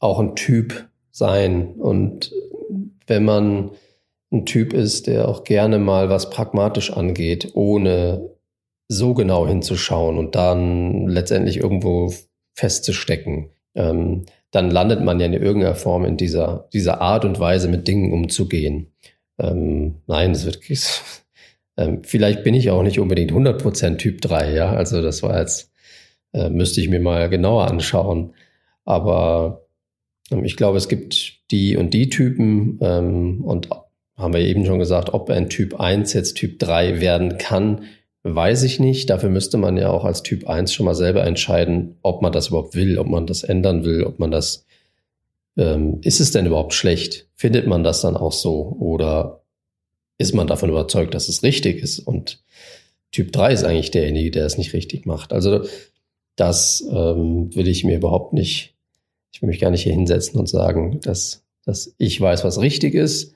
auch 0.00 0.18
ein 0.18 0.34
Typ 0.34 0.88
sein. 1.12 1.74
Und 1.74 2.32
wenn 3.06 3.24
man 3.24 3.70
ein 4.32 4.46
Typ 4.46 4.72
ist, 4.72 5.06
der 5.06 5.28
auch 5.28 5.44
gerne 5.44 5.78
mal 5.78 6.08
was 6.08 6.30
pragmatisch 6.30 6.92
angeht, 6.92 7.50
ohne 7.54 8.30
so 8.88 9.14
genau 9.14 9.46
hinzuschauen 9.46 10.18
und 10.18 10.34
dann 10.34 11.08
letztendlich 11.08 11.58
irgendwo 11.58 12.12
festzustecken, 12.54 13.50
ähm, 13.74 14.24
dann 14.50 14.70
landet 14.70 15.02
man 15.02 15.18
ja 15.18 15.26
in 15.26 15.32
irgendeiner 15.32 15.74
Form 15.74 16.04
in 16.04 16.16
dieser, 16.16 16.68
dieser 16.72 17.00
Art 17.00 17.24
und 17.24 17.40
Weise, 17.40 17.68
mit 17.68 17.88
Dingen 17.88 18.12
umzugehen. 18.12 18.92
Ähm, 19.38 20.02
nein, 20.06 20.32
es 20.32 20.44
wird, 20.44 20.60
ähm, 21.76 22.02
vielleicht 22.02 22.44
bin 22.44 22.54
ich 22.54 22.70
auch 22.70 22.82
nicht 22.82 23.00
unbedingt 23.00 23.32
100% 23.32 23.96
Typ 23.96 24.20
3, 24.20 24.52
ja, 24.52 24.72
also 24.72 25.00
das 25.00 25.22
war 25.22 25.38
jetzt, 25.40 25.70
äh, 26.32 26.50
müsste 26.50 26.80
ich 26.80 26.88
mir 26.88 27.00
mal 27.00 27.28
genauer 27.30 27.68
anschauen. 27.68 28.34
Aber 28.84 29.66
ähm, 30.30 30.44
ich 30.44 30.56
glaube, 30.56 30.76
es 30.76 30.88
gibt 30.88 31.40
die 31.50 31.76
und 31.76 31.94
die 31.94 32.10
Typen 32.10 32.78
ähm, 32.82 33.42
und 33.42 33.68
haben 34.22 34.34
wir 34.34 34.40
eben 34.40 34.64
schon 34.64 34.78
gesagt, 34.78 35.12
ob 35.12 35.28
ein 35.30 35.50
Typ 35.50 35.78
1 35.78 36.12
jetzt 36.12 36.34
Typ 36.34 36.58
3 36.58 37.00
werden 37.00 37.38
kann, 37.38 37.84
weiß 38.22 38.62
ich 38.62 38.80
nicht. 38.80 39.10
Dafür 39.10 39.28
müsste 39.28 39.58
man 39.58 39.76
ja 39.76 39.90
auch 39.90 40.04
als 40.04 40.22
Typ 40.22 40.48
1 40.48 40.72
schon 40.72 40.86
mal 40.86 40.94
selber 40.94 41.24
entscheiden, 41.24 41.96
ob 42.02 42.22
man 42.22 42.32
das 42.32 42.48
überhaupt 42.48 42.74
will, 42.74 42.98
ob 42.98 43.08
man 43.08 43.26
das 43.26 43.42
ändern 43.42 43.84
will, 43.84 44.04
ob 44.04 44.18
man 44.18 44.30
das, 44.30 44.64
ähm, 45.56 45.98
ist 46.02 46.20
es 46.20 46.30
denn 46.30 46.46
überhaupt 46.46 46.72
schlecht? 46.74 47.26
Findet 47.34 47.66
man 47.66 47.84
das 47.84 48.00
dann 48.00 48.16
auch 48.16 48.32
so? 48.32 48.76
Oder 48.78 49.42
ist 50.18 50.34
man 50.34 50.46
davon 50.46 50.70
überzeugt, 50.70 51.14
dass 51.14 51.28
es 51.28 51.42
richtig 51.42 51.82
ist? 51.82 51.98
Und 51.98 52.42
Typ 53.10 53.32
3 53.32 53.52
ist 53.52 53.64
eigentlich 53.64 53.90
derjenige, 53.90 54.30
der 54.30 54.46
es 54.46 54.56
nicht 54.56 54.72
richtig 54.72 55.04
macht. 55.04 55.32
Also 55.32 55.66
das 56.36 56.82
ähm, 56.90 57.54
will 57.54 57.68
ich 57.68 57.84
mir 57.84 57.96
überhaupt 57.96 58.32
nicht, 58.32 58.74
ich 59.32 59.42
will 59.42 59.48
mich 59.48 59.60
gar 59.60 59.70
nicht 59.70 59.82
hier 59.82 59.92
hinsetzen 59.92 60.38
und 60.38 60.48
sagen, 60.48 61.00
dass, 61.00 61.42
dass 61.64 61.94
ich 61.98 62.20
weiß, 62.20 62.44
was 62.44 62.60
richtig 62.60 62.94
ist 62.94 63.34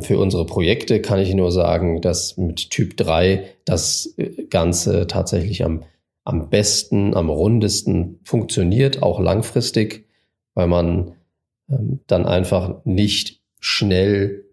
für 0.00 0.18
unsere 0.18 0.46
Projekte 0.46 1.00
kann 1.00 1.18
ich 1.18 1.34
nur 1.34 1.52
sagen, 1.52 2.00
dass 2.00 2.36
mit 2.36 2.70
Typ 2.70 2.96
3 2.96 3.44
das 3.64 4.14
äh, 4.16 4.44
Ganze 4.44 5.06
tatsächlich 5.06 5.64
am, 5.64 5.82
am 6.24 6.48
besten, 6.48 7.14
am 7.14 7.28
rundesten 7.28 8.18
funktioniert, 8.24 9.02
auch 9.02 9.20
langfristig, 9.20 10.06
weil 10.54 10.68
man 10.68 11.12
ähm, 11.68 12.00
dann 12.06 12.24
einfach 12.24 12.84
nicht 12.84 13.42
schnell 13.60 14.44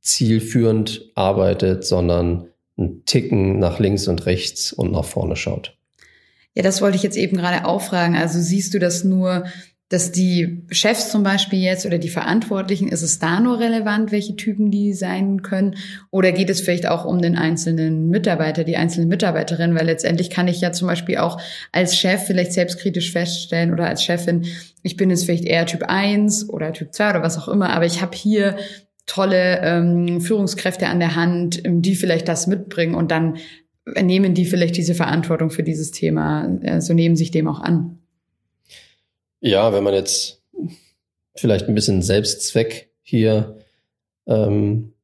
zielführend 0.00 1.10
arbeitet, 1.14 1.84
sondern 1.84 2.48
einen 2.76 3.04
Ticken 3.04 3.58
nach 3.58 3.78
links 3.78 4.08
und 4.08 4.26
rechts 4.26 4.72
und 4.72 4.92
nach 4.92 5.04
vorne 5.04 5.36
schaut. 5.36 5.76
Ja, 6.54 6.62
das 6.62 6.80
wollte 6.80 6.96
ich 6.96 7.02
jetzt 7.02 7.16
eben 7.16 7.36
gerade 7.36 7.64
auffragen. 7.64 8.16
Also 8.16 8.40
siehst 8.40 8.74
du 8.74 8.78
das 8.78 9.04
nur 9.04 9.44
dass 9.88 10.12
die 10.12 10.64
Chefs 10.70 11.10
zum 11.10 11.22
Beispiel 11.22 11.60
jetzt 11.60 11.86
oder 11.86 11.98
die 11.98 12.10
Verantwortlichen, 12.10 12.88
ist 12.88 13.02
es 13.02 13.18
da 13.18 13.40
nur 13.40 13.58
relevant, 13.58 14.12
welche 14.12 14.36
Typen 14.36 14.70
die 14.70 14.92
sein 14.92 15.42
können? 15.42 15.76
Oder 16.10 16.32
geht 16.32 16.50
es 16.50 16.60
vielleicht 16.60 16.86
auch 16.86 17.06
um 17.06 17.22
den 17.22 17.38
einzelnen 17.38 18.08
Mitarbeiter, 18.08 18.64
die 18.64 18.76
einzelne 18.76 19.06
Mitarbeiterin? 19.06 19.74
Weil 19.74 19.86
letztendlich 19.86 20.28
kann 20.28 20.46
ich 20.46 20.60
ja 20.60 20.72
zum 20.72 20.88
Beispiel 20.88 21.16
auch 21.18 21.40
als 21.72 21.96
Chef 21.96 22.24
vielleicht 22.24 22.52
selbstkritisch 22.52 23.12
feststellen 23.12 23.72
oder 23.72 23.86
als 23.86 24.02
Chefin, 24.02 24.44
ich 24.82 24.96
bin 24.96 25.08
jetzt 25.08 25.24
vielleicht 25.24 25.44
eher 25.44 25.64
Typ 25.64 25.84
1 25.84 26.50
oder 26.50 26.72
Typ 26.74 26.92
2 26.92 27.10
oder 27.10 27.22
was 27.22 27.38
auch 27.38 27.48
immer, 27.48 27.70
aber 27.70 27.86
ich 27.86 28.02
habe 28.02 28.16
hier 28.16 28.56
tolle 29.06 29.60
ähm, 29.62 30.20
Führungskräfte 30.20 30.86
an 30.86 31.00
der 31.00 31.16
Hand, 31.16 31.62
die 31.66 31.94
vielleicht 31.94 32.28
das 32.28 32.46
mitbringen 32.46 32.94
und 32.94 33.10
dann 33.10 33.38
nehmen 34.02 34.34
die 34.34 34.44
vielleicht 34.44 34.76
diese 34.76 34.94
Verantwortung 34.94 35.48
für 35.50 35.62
dieses 35.62 35.92
Thema, 35.92 36.46
äh, 36.62 36.82
so 36.82 36.92
nehmen 36.92 37.16
sich 37.16 37.30
dem 37.30 37.48
auch 37.48 37.60
an. 37.60 37.97
Ja, 39.40 39.72
wenn 39.72 39.84
man 39.84 39.94
jetzt 39.94 40.42
vielleicht 41.36 41.68
ein 41.68 41.74
bisschen 41.74 42.02
Selbstzweck 42.02 42.90
hier 43.02 43.58
ähm, 44.26 44.94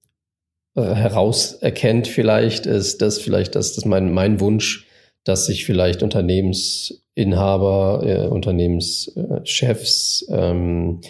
äh, 0.75 0.83
herauserkennt, 0.83 2.09
vielleicht 2.09 2.67
ist 2.67 3.01
das 3.01 3.19
vielleicht 3.19 3.55
das, 3.55 3.75
das 3.75 3.85
mein, 3.85 4.13
mein 4.13 4.41
Wunsch, 4.41 4.89
dass 5.23 5.47
sich 5.47 5.65
vielleicht 5.65 6.03
Unternehmensinhaber, 6.03 8.03
äh, 8.05 8.27
Unternehmenschefs 8.27 10.27
ähm, 10.29 11.01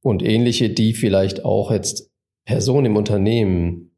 und 0.00 0.22
ähnliche, 0.22 0.70
die 0.70 0.94
vielleicht 0.94 1.44
auch 1.44 1.70
jetzt 1.70 2.10
Personen 2.44 2.86
im 2.86 2.96
Unternehmen 2.96 3.91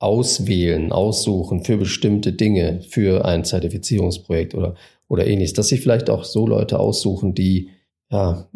auswählen, 0.00 0.90
aussuchen 0.90 1.62
für 1.64 1.76
bestimmte 1.76 2.32
Dinge, 2.32 2.82
für 2.88 3.24
ein 3.24 3.44
Zertifizierungsprojekt 3.44 4.54
oder 4.54 4.74
oder 5.10 5.26
ähnliches, 5.26 5.54
dass 5.54 5.68
sich 5.68 5.80
vielleicht 5.80 6.08
auch 6.08 6.24
so 6.24 6.46
Leute 6.46 6.78
aussuchen, 6.78 7.34
die 7.34 7.70
ja 8.10 8.48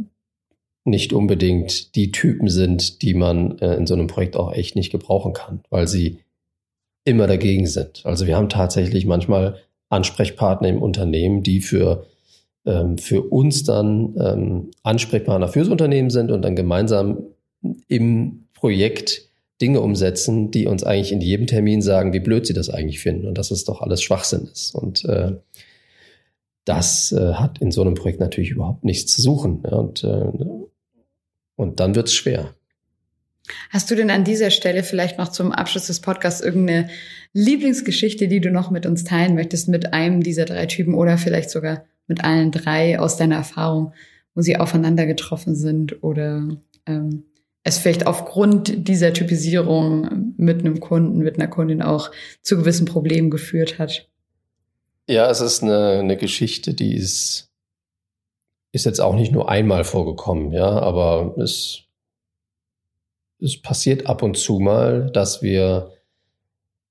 nicht 0.85 1.13
unbedingt 1.13 1.97
die 1.97 2.13
Typen 2.13 2.49
sind, 2.49 3.03
die 3.03 3.15
man 3.15 3.59
äh, 3.59 3.75
in 3.75 3.87
so 3.87 3.95
einem 3.95 4.07
Projekt 4.07 4.37
auch 4.37 4.53
echt 4.53 4.77
nicht 4.77 4.93
gebrauchen 4.93 5.33
kann, 5.33 5.61
weil 5.71 5.89
sie 5.89 6.21
immer 7.05 7.27
dagegen 7.27 7.67
sind. 7.67 8.03
Also 8.05 8.27
wir 8.27 8.37
haben 8.37 8.49
tatsächlich 8.49 9.05
manchmal 9.05 9.59
Ansprechpartner 9.89 10.69
im 10.69 10.81
Unternehmen, 10.81 11.43
die 11.43 11.61
für, 11.61 12.07
ähm, 12.67 12.99
für 12.99 13.23
uns 13.23 13.65
dann 13.65 14.15
ähm, 14.19 14.71
Ansprechpartner 14.83 15.49
fürs 15.49 15.69
Unternehmen 15.69 16.11
sind 16.11 16.31
und 16.31 16.43
dann 16.43 16.55
gemeinsam 16.55 17.19
im 17.89 18.47
Projekt 18.55 19.24
Dinge 19.61 19.81
umsetzen, 19.81 20.51
die 20.51 20.67
uns 20.67 20.85
eigentlich 20.85 21.13
in 21.13 21.21
jedem 21.21 21.47
Termin 21.47 21.81
sagen, 21.81 22.13
wie 22.13 22.21
blöd 22.21 22.47
sie 22.47 22.55
das 22.55 22.71
eigentlich 22.71 23.01
finden 23.01 23.27
und 23.27 23.39
dass 23.39 23.51
es 23.51 23.65
doch 23.65 23.81
alles 23.81 24.03
Schwachsinn 24.03 24.49
ist. 24.53 24.75
Und 24.75 25.05
äh, 25.05 25.37
das 26.65 27.13
äh, 27.13 27.35
hat 27.35 27.61
in 27.61 27.71
so 27.71 27.83
einem 27.83 27.95
Projekt 27.95 28.21
natürlich 28.21 28.51
überhaupt 28.51 28.85
nichts 28.85 29.13
zu 29.13 29.23
suchen. 29.23 29.63
Ja, 29.65 29.77
und, 29.77 30.03
äh, 30.03 30.33
und 31.57 31.81
dann 31.81 31.95
wird's 31.95 32.15
schwer. 32.15 32.55
Hast 33.71 33.91
du 33.91 33.95
denn 33.95 34.11
an 34.11 34.25
dieser 34.25 34.51
Stelle 34.51 34.83
vielleicht 34.83 35.19
noch 35.19 35.29
zum 35.29 35.53
Abschluss 35.53 35.87
des 35.87 36.01
Podcasts 36.01 36.41
irgendeine 36.41 36.89
Lieblingsgeschichte, 37.35 38.27
die 38.27 38.41
du 38.41 38.51
noch 38.51 38.71
mit 38.71 38.87
uns 38.87 39.05
teilen 39.05 39.35
möchtest, 39.35 39.69
mit 39.69 39.93
einem 39.93 40.23
dieser 40.23 40.47
drei 40.47 40.67
Typen 40.67 40.95
oder 40.95 41.19
vielleicht 41.19 41.51
sogar 41.51 41.85
mit 42.07 42.25
allen 42.25 42.51
drei 42.51 42.99
aus 42.99 43.17
deiner 43.17 43.37
Erfahrung, 43.37 43.93
wo 44.35 44.41
sie 44.41 44.57
aufeinander 44.57 45.07
getroffen 45.07 45.55
sind 45.55 46.03
oder 46.03 46.49
ähm, 46.87 47.25
es 47.65 47.79
vielleicht 47.79 48.07
aufgrund 48.07 48.89
dieser 48.89 49.13
Typisierung 49.13 50.35
mit 50.37 50.61
einem 50.61 50.81
Kunden, 50.81 51.19
mit 51.19 51.37
einer 51.37 51.49
Kundin 51.49 51.83
auch 51.83 52.11
zu 52.43 52.59
gewissen 52.59 52.85
Problemen 52.85 53.31
geführt 53.31 53.79
hat? 53.79 54.07
Ja, 55.09 55.31
es 55.31 55.41
ist 55.41 55.63
eine, 55.63 55.99
eine 55.99 56.17
Geschichte, 56.17 56.75
die 56.75 56.95
ist, 56.95 57.51
ist 58.73 58.85
jetzt 58.85 59.01
auch 59.01 59.15
nicht 59.15 59.33
nur 59.33 59.49
einmal 59.49 59.85
vorgekommen, 59.85 60.53
ja, 60.53 60.67
aber 60.67 61.35
es, 61.39 61.81
es 63.41 63.61
passiert 63.61 64.07
ab 64.07 64.23
und 64.23 64.37
zu 64.37 64.61
mal, 64.61 65.11
dass 65.11 65.43
wir 65.43 65.91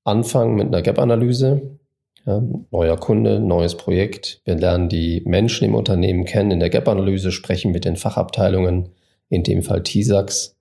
anfangen 0.03 0.55
mit 0.55 0.67
einer 0.67 0.81
Gap-Analyse. 0.81 1.77
Ja, 2.25 2.41
neuer 2.71 2.97
Kunde, 2.97 3.39
neues 3.39 3.75
Projekt. 3.75 4.41
Wir 4.45 4.55
lernen 4.55 4.87
die 4.87 5.21
Menschen 5.25 5.65
im 5.65 5.75
Unternehmen 5.75 6.23
kennen. 6.23 6.51
In 6.51 6.59
der 6.61 6.69
Gap-Analyse 6.69 7.31
sprechen 7.31 7.71
mit 7.71 7.83
den 7.83 7.97
Fachabteilungen, 7.97 8.89
in 9.29 9.43
dem 9.43 9.61
Fall 9.61 9.83
TISAX. 9.83 10.55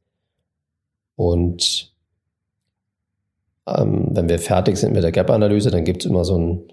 Und 1.16 1.92
ähm, 3.66 4.08
wenn 4.10 4.28
wir 4.28 4.38
fertig 4.38 4.76
sind 4.76 4.92
mit 4.92 5.02
der 5.02 5.12
Gap-Analyse, 5.12 5.70
dann 5.70 5.84
gibt 5.84 6.04
es 6.04 6.10
immer 6.10 6.24
so 6.24 6.38
ein 6.38 6.72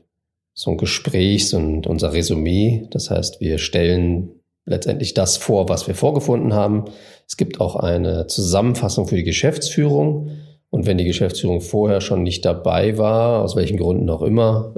so 0.59 0.71
ein 0.71 0.77
Gespräch 0.77 1.53
und 1.53 1.87
unser 1.87 2.11
Resümee. 2.11 2.85
Das 2.91 3.09
heißt, 3.09 3.39
wir 3.39 3.59
stellen 3.59 4.41
letztendlich 4.65 5.13
das 5.13 5.37
vor, 5.37 5.69
was 5.69 5.87
wir 5.87 5.95
vorgefunden 5.95 6.53
haben. 6.53 6.83
Es 7.27 7.37
gibt 7.37 7.61
auch 7.61 7.77
eine 7.77 8.27
Zusammenfassung 8.27 9.07
für 9.07 9.15
die 9.15 9.23
Geschäftsführung. 9.23 10.31
Und 10.69 10.85
wenn 10.85 10.97
die 10.97 11.05
Geschäftsführung 11.05 11.61
vorher 11.61 12.01
schon 12.01 12.23
nicht 12.23 12.43
dabei 12.43 12.97
war, 12.97 13.41
aus 13.41 13.55
welchen 13.55 13.77
Gründen 13.77 14.09
auch 14.09 14.21
immer, 14.21 14.73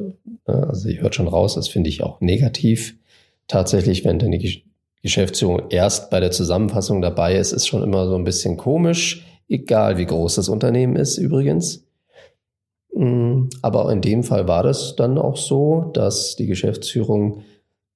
äh, 0.45 0.51
also 0.51 0.87
ihr 0.87 1.01
hört 1.01 1.15
schon 1.15 1.27
raus, 1.27 1.55
das 1.55 1.67
finde 1.67 1.89
ich 1.89 2.03
auch 2.03 2.21
negativ. 2.21 2.95
Tatsächlich, 3.47 4.05
wenn 4.05 4.19
dann 4.19 4.31
die 4.31 4.63
Geschäftsführung 5.01 5.63
erst 5.71 6.11
bei 6.11 6.19
der 6.19 6.31
Zusammenfassung 6.31 7.01
dabei 7.01 7.35
ist, 7.35 7.53
ist 7.53 7.67
schon 7.67 7.81
immer 7.81 8.07
so 8.07 8.15
ein 8.15 8.23
bisschen 8.23 8.55
komisch, 8.55 9.25
egal 9.51 9.97
wie 9.97 10.05
groß 10.05 10.35
das 10.35 10.49
Unternehmen 10.49 10.95
ist 10.95 11.17
übrigens. 11.17 11.83
Mm, 12.93 13.47
aber 13.61 13.91
in 13.91 14.01
dem 14.01 14.23
Fall 14.23 14.47
war 14.47 14.63
das 14.63 14.95
dann 14.95 15.17
auch 15.17 15.37
so, 15.37 15.91
dass 15.93 16.35
die 16.35 16.47
Geschäftsführung 16.47 17.43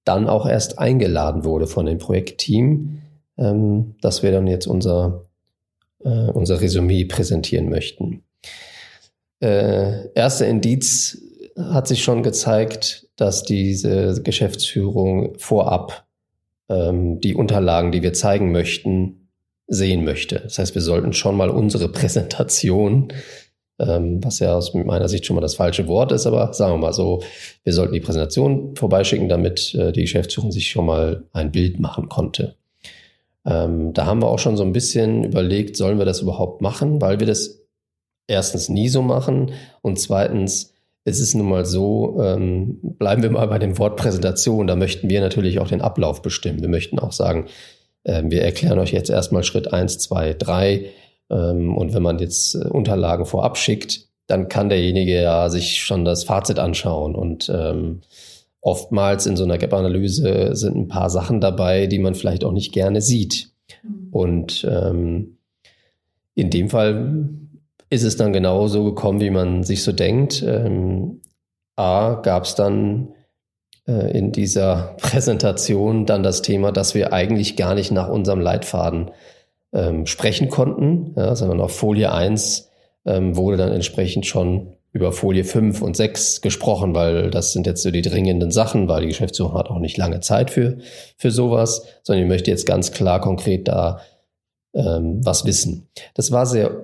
dann 0.03 0.27
auch 0.27 0.47
erst 0.47 0.79
eingeladen 0.79 1.43
wurde 1.43 1.67
von 1.67 1.85
dem 1.85 1.97
Projektteam, 1.97 3.01
ähm, 3.38 3.95
dass 4.01 4.24
wir 4.24 4.31
dann 4.31 4.47
jetzt 4.47 4.67
unser 4.67 5.25
äh, 6.05 6.29
unser 6.31 6.62
Resümee 6.62 7.05
präsentieren 7.05 7.69
möchten. 7.69 8.24
Äh, 9.41 10.09
erster 10.13 10.47
Indiz 10.47 11.21
hat 11.57 11.88
sich 11.88 12.03
schon 12.03 12.24
gezeigt, 12.24 13.07
dass 13.15 13.43
diese 13.43 14.21
Geschäftsführung 14.21 15.33
vorab 15.38 16.05
ähm, 16.69 17.19
die 17.19 17.35
Unterlagen, 17.35 17.91
die 17.91 18.01
wir 18.01 18.13
zeigen 18.13 18.51
möchten, 18.51 19.25
sehen 19.67 20.03
möchte. 20.03 20.39
Das 20.39 20.60
heißt, 20.60 20.75
wir 20.75 20.81
sollten 20.81 21.13
schon 21.13 21.36
mal 21.36 21.50
unsere 21.50 21.89
Präsentation, 21.89 23.12
ähm, 23.79 24.24
was 24.24 24.39
ja 24.39 24.55
aus 24.55 24.74
meiner 24.74 25.10
Sicht 25.10 25.25
schon 25.25 25.36
mal 25.36 25.41
das 25.41 25.55
falsche 25.55 25.88
Wort 25.88 26.12
ist, 26.12 26.27
aber 26.27 26.53
sagen 26.53 26.74
wir 26.74 26.77
mal 26.77 26.93
so, 26.93 27.24
wir 27.63 27.74
sollten 27.74 27.93
die 27.93 28.00
Präsentation 28.00 28.75
vorbeischicken, 28.75 29.27
damit 29.27 29.74
äh, 29.75 29.91
die 29.91 30.01
Geschäftsführung 30.01 30.51
sich 30.51 30.69
schon 30.69 30.86
mal 30.86 31.24
ein 31.34 31.51
Bild 31.51 31.79
machen 31.79 32.10
konnte. 32.10 32.55
Ähm, 33.45 33.93
da 33.93 34.05
haben 34.05 34.22
wir 34.22 34.27
auch 34.27 34.39
schon 34.39 34.57
so 34.57 34.63
ein 34.63 34.74
bisschen 34.74 35.24
überlegt, 35.24 35.77
sollen 35.77 35.98
wir 35.98 36.05
das 36.05 36.22
überhaupt 36.22 36.62
machen, 36.62 37.01
weil 37.01 37.19
wir 37.19 37.27
das 37.27 37.62
erstens 38.27 38.69
nie 38.69 38.89
so 38.89 39.01
machen 39.01 39.51
und 39.81 40.00
zweitens 40.00 40.74
es 41.07 41.19
ist 41.19 41.36
nun 41.36 41.48
mal 41.48 41.65
so, 41.65 42.19
ähm, 42.19 42.79
bleiben 42.81 43.22
wir 43.22 43.29
mal 43.29 43.48
bei 43.48 43.60
dem 43.60 43.77
Wort 43.77 43.95
Präsentation, 43.95 44.65
da 44.65 44.75
möchten 44.75 45.07
wir 45.07 45.22
natürlich 45.22 45.60
auch 45.60 45.67
den 45.67 45.81
Ablauf 45.81 46.24
bestimmen. 46.24 46.62
Wir 46.62 46.67
möchten 46.67 46.98
auch 46.98 47.12
sagen, 47.12 47.45
wir 48.05 48.43
erklären 48.43 48.79
euch 48.79 48.91
jetzt 48.91 49.09
erstmal 49.09 49.43
Schritt 49.43 49.74
eins, 49.74 49.97
zwei, 49.97 50.33
drei 50.33 50.91
ähm, 51.29 51.75
und 51.75 51.93
wenn 51.93 52.03
man 52.03 52.19
jetzt 52.19 52.55
äh, 52.55 52.67
Unterlagen 52.67 53.25
vorab 53.25 53.57
schickt, 53.57 54.07
dann 54.27 54.47
kann 54.50 54.69
derjenige 54.69 55.21
ja 55.21 55.50
sich 55.50 55.79
schon 55.83 56.05
das 56.05 56.24
Fazit 56.24 56.59
anschauen 56.59 57.15
und 57.15 57.51
ähm, 57.53 58.01
oftmals 58.62 59.27
in 59.27 59.38
so 59.38 59.43
einer 59.43 59.59
Gap-Analyse 59.59 60.55
sind 60.55 60.75
ein 60.75 60.88
paar 60.88 61.09
Sachen 61.09 61.39
dabei, 61.39 61.85
die 61.85 62.00
man 62.00 62.15
vielleicht 62.15 62.43
auch 62.43 62.51
nicht 62.51 62.74
gerne 62.74 63.01
sieht. 63.01 63.50
Mhm. 63.83 64.07
Und 64.12 64.67
ähm, 64.69 65.38
in 66.33 66.50
dem 66.50 66.69
Fall 66.69 67.29
ist 67.91 68.03
es 68.03 68.17
dann 68.17 68.33
genau 68.33 68.67
so 68.67 68.83
gekommen, 68.83 69.21
wie 69.21 69.29
man 69.29 69.63
sich 69.63 69.83
so 69.83 69.91
denkt. 69.91 70.43
Ähm, 70.45 71.21
A, 71.75 72.15
gab 72.15 72.45
es 72.45 72.55
dann 72.55 73.09
äh, 73.87 74.17
in 74.17 74.31
dieser 74.31 74.95
Präsentation 74.97 76.05
dann 76.05 76.23
das 76.23 76.41
Thema, 76.41 76.71
dass 76.71 76.95
wir 76.95 77.13
eigentlich 77.13 77.55
gar 77.55 77.75
nicht 77.75 77.91
nach 77.91 78.09
unserem 78.09 78.39
Leitfaden 78.39 79.11
ähm, 79.73 80.05
sprechen 80.05 80.49
konnten, 80.49 81.13
ja, 81.15 81.35
sondern 81.35 81.61
auf 81.61 81.75
Folie 81.75 82.11
1 82.11 82.69
ähm, 83.05 83.35
wurde 83.35 83.57
dann 83.57 83.71
entsprechend 83.71 84.25
schon 84.25 84.75
über 84.91 85.11
Folie 85.11 85.43
5 85.43 85.81
und 85.81 85.97
6 85.97 86.39
gesprochen, 86.41 86.95
weil 86.95 87.29
das 87.29 87.51
sind 87.51 87.67
jetzt 87.67 87.83
so 87.83 87.91
die 87.91 88.01
dringenden 88.01 88.49
Sachen, 88.49 88.87
weil 88.87 89.01
die 89.01 89.09
Geschäftsführung 89.09 89.53
hat 89.53 89.69
auch 89.69 89.79
nicht 89.79 89.97
lange 89.97 90.21
Zeit 90.21 90.49
für, 90.49 90.77
für 91.17 91.31
sowas, 91.31 91.85
sondern 92.01 92.23
ich 92.23 92.29
möchte 92.29 92.49
jetzt 92.49 92.65
ganz 92.65 92.93
klar 92.93 93.19
konkret 93.19 93.67
da 93.67 93.99
ähm, 94.73 95.19
was 95.25 95.45
wissen. 95.45 95.89
Das 96.13 96.31
war 96.31 96.45
sehr 96.45 96.81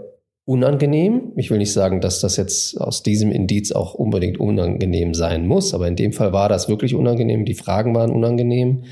unangenehm. 0.51 1.31
Ich 1.37 1.49
will 1.49 1.59
nicht 1.59 1.71
sagen, 1.71 2.01
dass 2.01 2.19
das 2.19 2.35
jetzt 2.35 2.79
aus 2.79 3.03
diesem 3.03 3.31
Indiz 3.31 3.71
auch 3.71 3.93
unbedingt 3.93 4.37
unangenehm 4.37 5.13
sein 5.13 5.47
muss, 5.47 5.73
aber 5.73 5.87
in 5.87 5.95
dem 5.95 6.11
Fall 6.11 6.33
war 6.33 6.49
das 6.49 6.67
wirklich 6.67 6.93
unangenehm. 6.93 7.45
Die 7.45 7.53
Fragen 7.53 7.95
waren 7.95 8.11
unangenehm, 8.11 8.83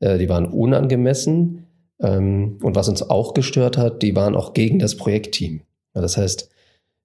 äh, 0.00 0.18
die 0.18 0.28
waren 0.28 0.44
unangemessen. 0.44 1.66
Ähm, 2.02 2.58
und 2.62 2.76
was 2.76 2.90
uns 2.90 3.02
auch 3.08 3.32
gestört 3.32 3.78
hat, 3.78 4.02
die 4.02 4.14
waren 4.14 4.36
auch 4.36 4.52
gegen 4.52 4.78
das 4.78 4.96
Projektteam. 4.96 5.62
Das 5.94 6.18
heißt, 6.18 6.50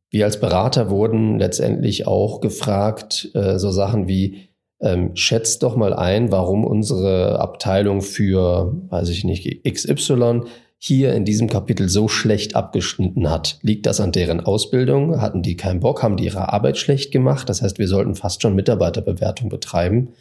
wir 0.09 0.25
als 0.25 0.41
Berater 0.41 0.89
wurden 0.89 1.39
letztendlich 1.39 2.05
auch 2.05 2.41
gefragt, 2.41 3.31
äh, 3.33 3.57
so 3.57 3.71
Sachen 3.71 4.09
wie, 4.09 4.49
ähm, 4.81 5.15
schätzt 5.15 5.63
doch 5.63 5.77
mal 5.77 5.93
ein, 5.93 6.33
warum 6.33 6.65
unsere 6.65 7.39
Abteilung 7.39 8.01
für, 8.01 8.75
weiß 8.89 9.07
ich 9.07 9.23
nicht, 9.23 9.63
XY 9.63 10.41
hier 10.83 11.13
in 11.13 11.25
diesem 11.25 11.47
Kapitel 11.47 11.89
so 11.89 12.07
schlecht 12.07 12.55
abgeschnitten 12.55 13.29
hat. 13.29 13.59
Liegt 13.61 13.85
das 13.85 14.01
an 14.01 14.11
deren 14.11 14.39
Ausbildung? 14.39 15.21
Hatten 15.21 15.43
die 15.43 15.55
keinen 15.55 15.79
Bock? 15.79 16.01
Haben 16.01 16.17
die 16.17 16.25
ihre 16.25 16.51
Arbeit 16.51 16.75
schlecht 16.77 17.11
gemacht? 17.11 17.47
Das 17.49 17.61
heißt, 17.61 17.77
wir 17.77 17.87
sollten 17.87 18.15
fast 18.15 18.41
schon 18.41 18.55
Mitarbeiterbewertung 18.55 19.47
betreiben. 19.47 20.13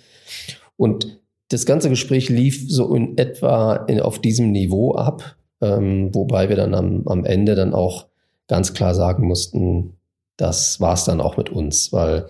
Und 0.77 1.19
das 1.49 1.65
ganze 1.65 1.89
Gespräch 1.89 2.29
lief 2.29 2.67
so 2.69 2.95
in 2.95 3.17
etwa 3.17 3.75
in, 3.89 4.01
auf 4.01 4.21
diesem 4.21 4.53
Niveau 4.53 4.95
ab, 4.95 5.35
ähm, 5.63 6.15
wobei 6.15 6.51
wir 6.51 6.57
dann 6.57 6.75
am, 6.75 7.09
am 7.09 7.25
Ende 7.25 7.55
dann 7.55 7.73
auch 7.73 8.09
ganz 8.47 8.75
klar 8.75 8.95
sagen 8.95 9.27
mussten, 9.27 9.97
das 10.37 10.79
war's 10.79 11.07
dann 11.07 11.23
auch 11.23 11.39
mit 11.39 11.49
uns, 11.49 11.91
weil 11.91 12.27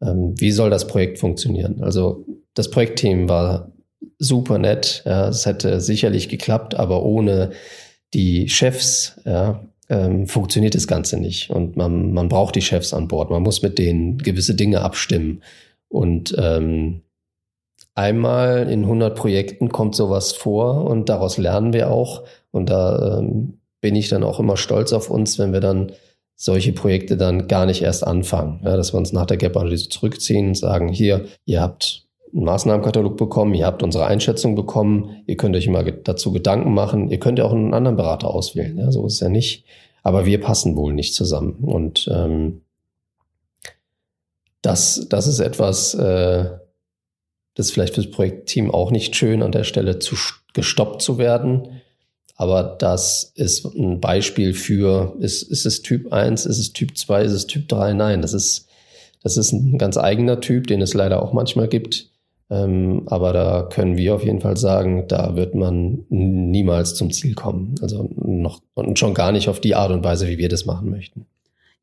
ähm, 0.00 0.34
wie 0.38 0.52
soll 0.52 0.70
das 0.70 0.86
Projekt 0.86 1.18
funktionieren? 1.18 1.82
Also 1.82 2.24
das 2.54 2.70
Projektteam 2.70 3.28
war 3.28 3.72
super 4.18 4.58
nett. 4.58 5.02
Ja, 5.06 5.28
es 5.28 5.46
hätte 5.46 5.80
sicherlich 5.80 6.28
geklappt, 6.28 6.74
aber 6.74 7.02
ohne 7.04 7.50
die 8.14 8.48
Chefs 8.48 9.20
ja, 9.24 9.64
ähm, 9.88 10.26
funktioniert 10.26 10.74
das 10.74 10.86
Ganze 10.86 11.18
nicht. 11.18 11.50
Und 11.50 11.76
man, 11.76 12.12
man 12.12 12.28
braucht 12.28 12.54
die 12.54 12.62
Chefs 12.62 12.92
an 12.92 13.08
Bord. 13.08 13.30
Man 13.30 13.42
muss 13.42 13.62
mit 13.62 13.78
denen 13.78 14.18
gewisse 14.18 14.54
Dinge 14.54 14.82
abstimmen. 14.82 15.42
Und 15.88 16.34
ähm, 16.38 17.02
einmal 17.94 18.68
in 18.70 18.82
100 18.82 19.16
Projekten 19.16 19.70
kommt 19.70 19.94
sowas 19.94 20.32
vor 20.32 20.84
und 20.84 21.08
daraus 21.08 21.38
lernen 21.38 21.72
wir 21.72 21.90
auch. 21.90 22.24
Und 22.50 22.70
da 22.70 23.18
ähm, 23.18 23.58
bin 23.80 23.96
ich 23.96 24.08
dann 24.08 24.24
auch 24.24 24.40
immer 24.40 24.56
stolz 24.56 24.92
auf 24.92 25.10
uns, 25.10 25.38
wenn 25.38 25.52
wir 25.52 25.60
dann 25.60 25.92
solche 26.36 26.72
Projekte 26.72 27.16
dann 27.16 27.48
gar 27.48 27.66
nicht 27.66 27.82
erst 27.82 28.06
anfangen. 28.06 28.60
Ja, 28.64 28.76
dass 28.76 28.92
wir 28.92 28.98
uns 28.98 29.12
nach 29.12 29.26
der 29.26 29.36
Gap-Analyse 29.36 29.88
zurückziehen 29.88 30.48
und 30.48 30.54
sagen, 30.54 30.88
hier, 30.88 31.26
ihr 31.46 31.60
habt 31.60 32.07
einen 32.34 32.44
Maßnahmenkatalog 32.44 33.16
bekommen, 33.16 33.54
ihr 33.54 33.66
habt 33.66 33.82
unsere 33.82 34.06
Einschätzung 34.06 34.54
bekommen, 34.54 35.22
ihr 35.26 35.36
könnt 35.36 35.56
euch 35.56 35.66
immer 35.66 35.82
dazu 35.82 36.32
Gedanken 36.32 36.74
machen, 36.74 37.10
ihr 37.10 37.18
könnt 37.18 37.38
ja 37.38 37.44
auch 37.44 37.52
einen 37.52 37.74
anderen 37.74 37.96
Berater 37.96 38.30
auswählen, 38.30 38.78
ja, 38.78 38.90
so 38.90 39.06
ist 39.06 39.14
es 39.14 39.20
ja 39.20 39.28
nicht. 39.28 39.64
Aber 40.02 40.26
wir 40.26 40.40
passen 40.40 40.76
wohl 40.76 40.94
nicht 40.94 41.14
zusammen. 41.14 41.58
Und 41.62 42.08
ähm, 42.12 42.62
das, 44.62 45.06
das 45.08 45.26
ist 45.26 45.40
etwas, 45.40 45.94
äh, 45.94 46.50
das 47.54 47.70
vielleicht 47.70 47.94
fürs 47.94 48.10
Projektteam 48.10 48.70
auch 48.70 48.90
nicht 48.90 49.16
schön 49.16 49.42
an 49.42 49.52
der 49.52 49.64
Stelle 49.64 49.98
zu 49.98 50.16
gestoppt 50.54 51.02
zu 51.02 51.18
werden. 51.18 51.80
Aber 52.36 52.62
das 52.62 53.32
ist 53.34 53.64
ein 53.64 54.00
Beispiel 54.00 54.54
für, 54.54 55.16
ist, 55.18 55.42
ist 55.42 55.66
es 55.66 55.82
Typ 55.82 56.12
1, 56.12 56.46
ist 56.46 56.58
es 56.58 56.72
Typ 56.72 56.96
2, 56.96 57.24
ist 57.24 57.32
es 57.32 57.46
Typ 57.46 57.68
3? 57.68 57.94
Nein, 57.94 58.22
das 58.22 58.32
ist, 58.32 58.68
das 59.22 59.36
ist 59.36 59.52
ein 59.52 59.76
ganz 59.76 59.96
eigener 59.96 60.40
Typ, 60.40 60.68
den 60.68 60.80
es 60.80 60.94
leider 60.94 61.20
auch 61.20 61.32
manchmal 61.32 61.66
gibt. 61.66 62.07
Ähm, 62.50 63.02
aber 63.06 63.32
da 63.32 63.68
können 63.70 63.96
wir 63.96 64.14
auf 64.14 64.24
jeden 64.24 64.40
Fall 64.40 64.56
sagen, 64.56 65.06
da 65.06 65.36
wird 65.36 65.54
man 65.54 66.06
niemals 66.08 66.94
zum 66.94 67.10
Ziel 67.12 67.34
kommen. 67.34 67.74
Also 67.82 68.08
noch 68.16 68.62
und 68.74 68.98
schon 68.98 69.14
gar 69.14 69.32
nicht 69.32 69.48
auf 69.48 69.60
die 69.60 69.74
Art 69.74 69.90
und 69.90 70.02
Weise, 70.02 70.28
wie 70.28 70.38
wir 70.38 70.48
das 70.48 70.64
machen 70.64 70.90
möchten. 70.90 71.26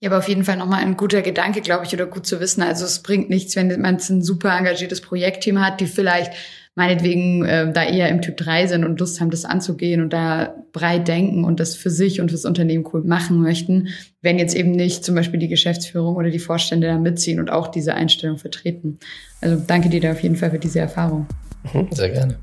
Ja, 0.02 0.10
aber 0.10 0.18
auf 0.18 0.28
jeden 0.28 0.44
Fall 0.44 0.58
nochmal 0.58 0.82
ein 0.82 0.98
guter 0.98 1.22
Gedanke, 1.22 1.62
glaube 1.62 1.86
ich, 1.86 1.94
oder 1.94 2.06
gut 2.06 2.26
zu 2.26 2.40
wissen. 2.40 2.62
Also 2.62 2.86
es 2.86 3.02
bringt 3.02 3.30
nichts, 3.30 3.56
wenn 3.56 3.80
man 3.80 3.98
ein 3.98 4.22
super 4.22 4.58
engagiertes 4.58 5.02
Projektteam 5.02 5.64
hat, 5.64 5.80
die 5.80 5.88
vielleicht 5.88 6.34
meinetwegen 6.76 7.46
äh, 7.46 7.72
da 7.72 7.84
eher 7.84 8.10
im 8.10 8.22
Typ 8.22 8.38
3 8.38 8.68
sind 8.68 8.84
und 8.84 9.00
Lust 9.00 9.20
haben, 9.20 9.30
das 9.30 9.46
anzugehen 9.46 10.02
und 10.02 10.12
da 10.12 10.54
breit 10.74 11.08
denken 11.08 11.46
und 11.46 11.60
das 11.60 11.76
für 11.76 11.90
sich 11.90 12.20
und 12.20 12.30
fürs 12.30 12.46
Unternehmen 12.46 12.86
cool 12.94 13.04
machen 13.04 13.42
möchten, 13.42 13.88
wenn 14.22 14.38
jetzt 14.38 14.56
eben 14.56 14.72
nicht 14.72 15.06
zum 15.06 15.16
Beispiel 15.16 15.40
die 15.40 15.48
Geschäftsführung 15.48 16.16
oder 16.16 16.30
die 16.30 16.40
Vorstände 16.40 16.88
da 16.88 16.98
mitziehen 16.98 17.40
und 17.40 17.50
auch 17.50 17.70
diese 17.70 17.96
Einstellung 17.96 18.38
vertreten. 18.38 19.00
Also 19.42 19.64
danke 19.66 19.90
dir 19.90 20.02
da 20.02 20.12
auf 20.12 20.22
jeden 20.22 20.36
Fall 20.36 20.52
für 20.52 20.60
diese 20.60 20.80
Erfahrung. 20.80 21.28
Mhm, 21.74 21.88
sehr 21.92 22.10
gerne. 22.10 22.38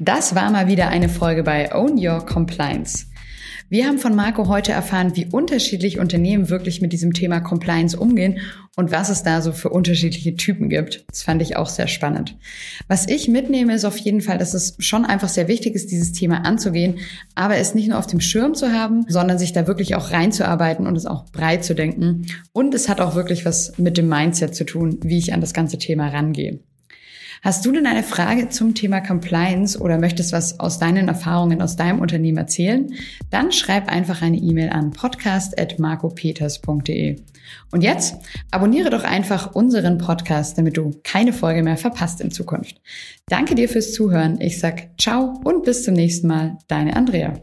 Das 0.00 0.34
war 0.34 0.50
mal 0.50 0.66
wieder 0.66 0.88
eine 0.88 1.08
Folge 1.08 1.44
bei 1.44 1.72
Own 1.74 1.96
Your 1.98 2.24
Compliance. 2.24 3.06
Wir 3.70 3.86
haben 3.86 3.98
von 3.98 4.14
Marco 4.14 4.48
heute 4.48 4.72
erfahren, 4.72 5.16
wie 5.16 5.26
unterschiedlich 5.26 5.98
Unternehmen 5.98 6.50
wirklich 6.50 6.80
mit 6.80 6.92
diesem 6.92 7.12
Thema 7.12 7.40
Compliance 7.40 7.98
umgehen 7.98 8.40
und 8.76 8.92
was 8.92 9.08
es 9.08 9.22
da 9.22 9.40
so 9.40 9.52
für 9.52 9.70
unterschiedliche 9.70 10.34
Typen 10.36 10.68
gibt. 10.68 11.04
Das 11.08 11.22
fand 11.22 11.40
ich 11.40 11.56
auch 11.56 11.68
sehr 11.68 11.86
spannend. 11.86 12.36
Was 12.88 13.08
ich 13.08 13.28
mitnehme, 13.28 13.74
ist 13.74 13.84
auf 13.84 13.96
jeden 13.96 14.20
Fall, 14.20 14.38
dass 14.38 14.52
es 14.52 14.76
schon 14.78 15.04
einfach 15.04 15.28
sehr 15.28 15.48
wichtig 15.48 15.74
ist, 15.74 15.90
dieses 15.90 16.12
Thema 16.12 16.44
anzugehen, 16.44 16.98
aber 17.34 17.56
es 17.56 17.74
nicht 17.74 17.88
nur 17.88 17.98
auf 17.98 18.06
dem 18.06 18.20
Schirm 18.20 18.54
zu 18.54 18.72
haben, 18.72 19.06
sondern 19.08 19.38
sich 19.38 19.52
da 19.52 19.66
wirklich 19.66 19.94
auch 19.94 20.10
reinzuarbeiten 20.10 20.86
und 20.86 20.96
es 20.96 21.06
auch 21.06 21.24
breit 21.30 21.64
zu 21.64 21.74
denken. 21.74 22.26
Und 22.52 22.74
es 22.74 22.88
hat 22.88 23.00
auch 23.00 23.14
wirklich 23.14 23.46
was 23.46 23.78
mit 23.78 23.96
dem 23.96 24.08
Mindset 24.08 24.54
zu 24.54 24.64
tun, 24.64 24.98
wie 25.02 25.18
ich 25.18 25.32
an 25.32 25.40
das 25.40 25.54
ganze 25.54 25.78
Thema 25.78 26.08
rangehe. 26.08 26.60
Hast 27.42 27.66
du 27.66 27.72
denn 27.72 27.86
eine 27.86 28.02
Frage 28.02 28.48
zum 28.48 28.74
Thema 28.74 29.00
Compliance 29.00 29.78
oder 29.78 29.98
möchtest 29.98 30.32
was 30.32 30.58
aus 30.60 30.78
deinen 30.78 31.08
Erfahrungen 31.08 31.60
aus 31.62 31.76
deinem 31.76 32.00
Unternehmen 32.00 32.38
erzählen? 32.38 32.92
Dann 33.30 33.52
schreib 33.52 33.88
einfach 33.88 34.22
eine 34.22 34.38
E-Mail 34.38 34.70
an 34.70 34.90
podcast.marcopeters.de. 34.90 37.16
Und 37.70 37.82
jetzt 37.82 38.16
abonniere 38.50 38.90
doch 38.90 39.04
einfach 39.04 39.54
unseren 39.54 39.98
Podcast, 39.98 40.58
damit 40.58 40.76
du 40.76 40.90
keine 41.02 41.32
Folge 41.32 41.62
mehr 41.62 41.76
verpasst 41.76 42.20
in 42.20 42.30
Zukunft. 42.30 42.80
Danke 43.28 43.54
dir 43.54 43.68
fürs 43.68 43.92
Zuhören. 43.92 44.40
Ich 44.40 44.60
sag 44.60 44.88
ciao 44.98 45.40
und 45.44 45.64
bis 45.64 45.84
zum 45.84 45.94
nächsten 45.94 46.26
Mal. 46.26 46.58
Deine 46.68 46.96
Andrea. 46.96 47.34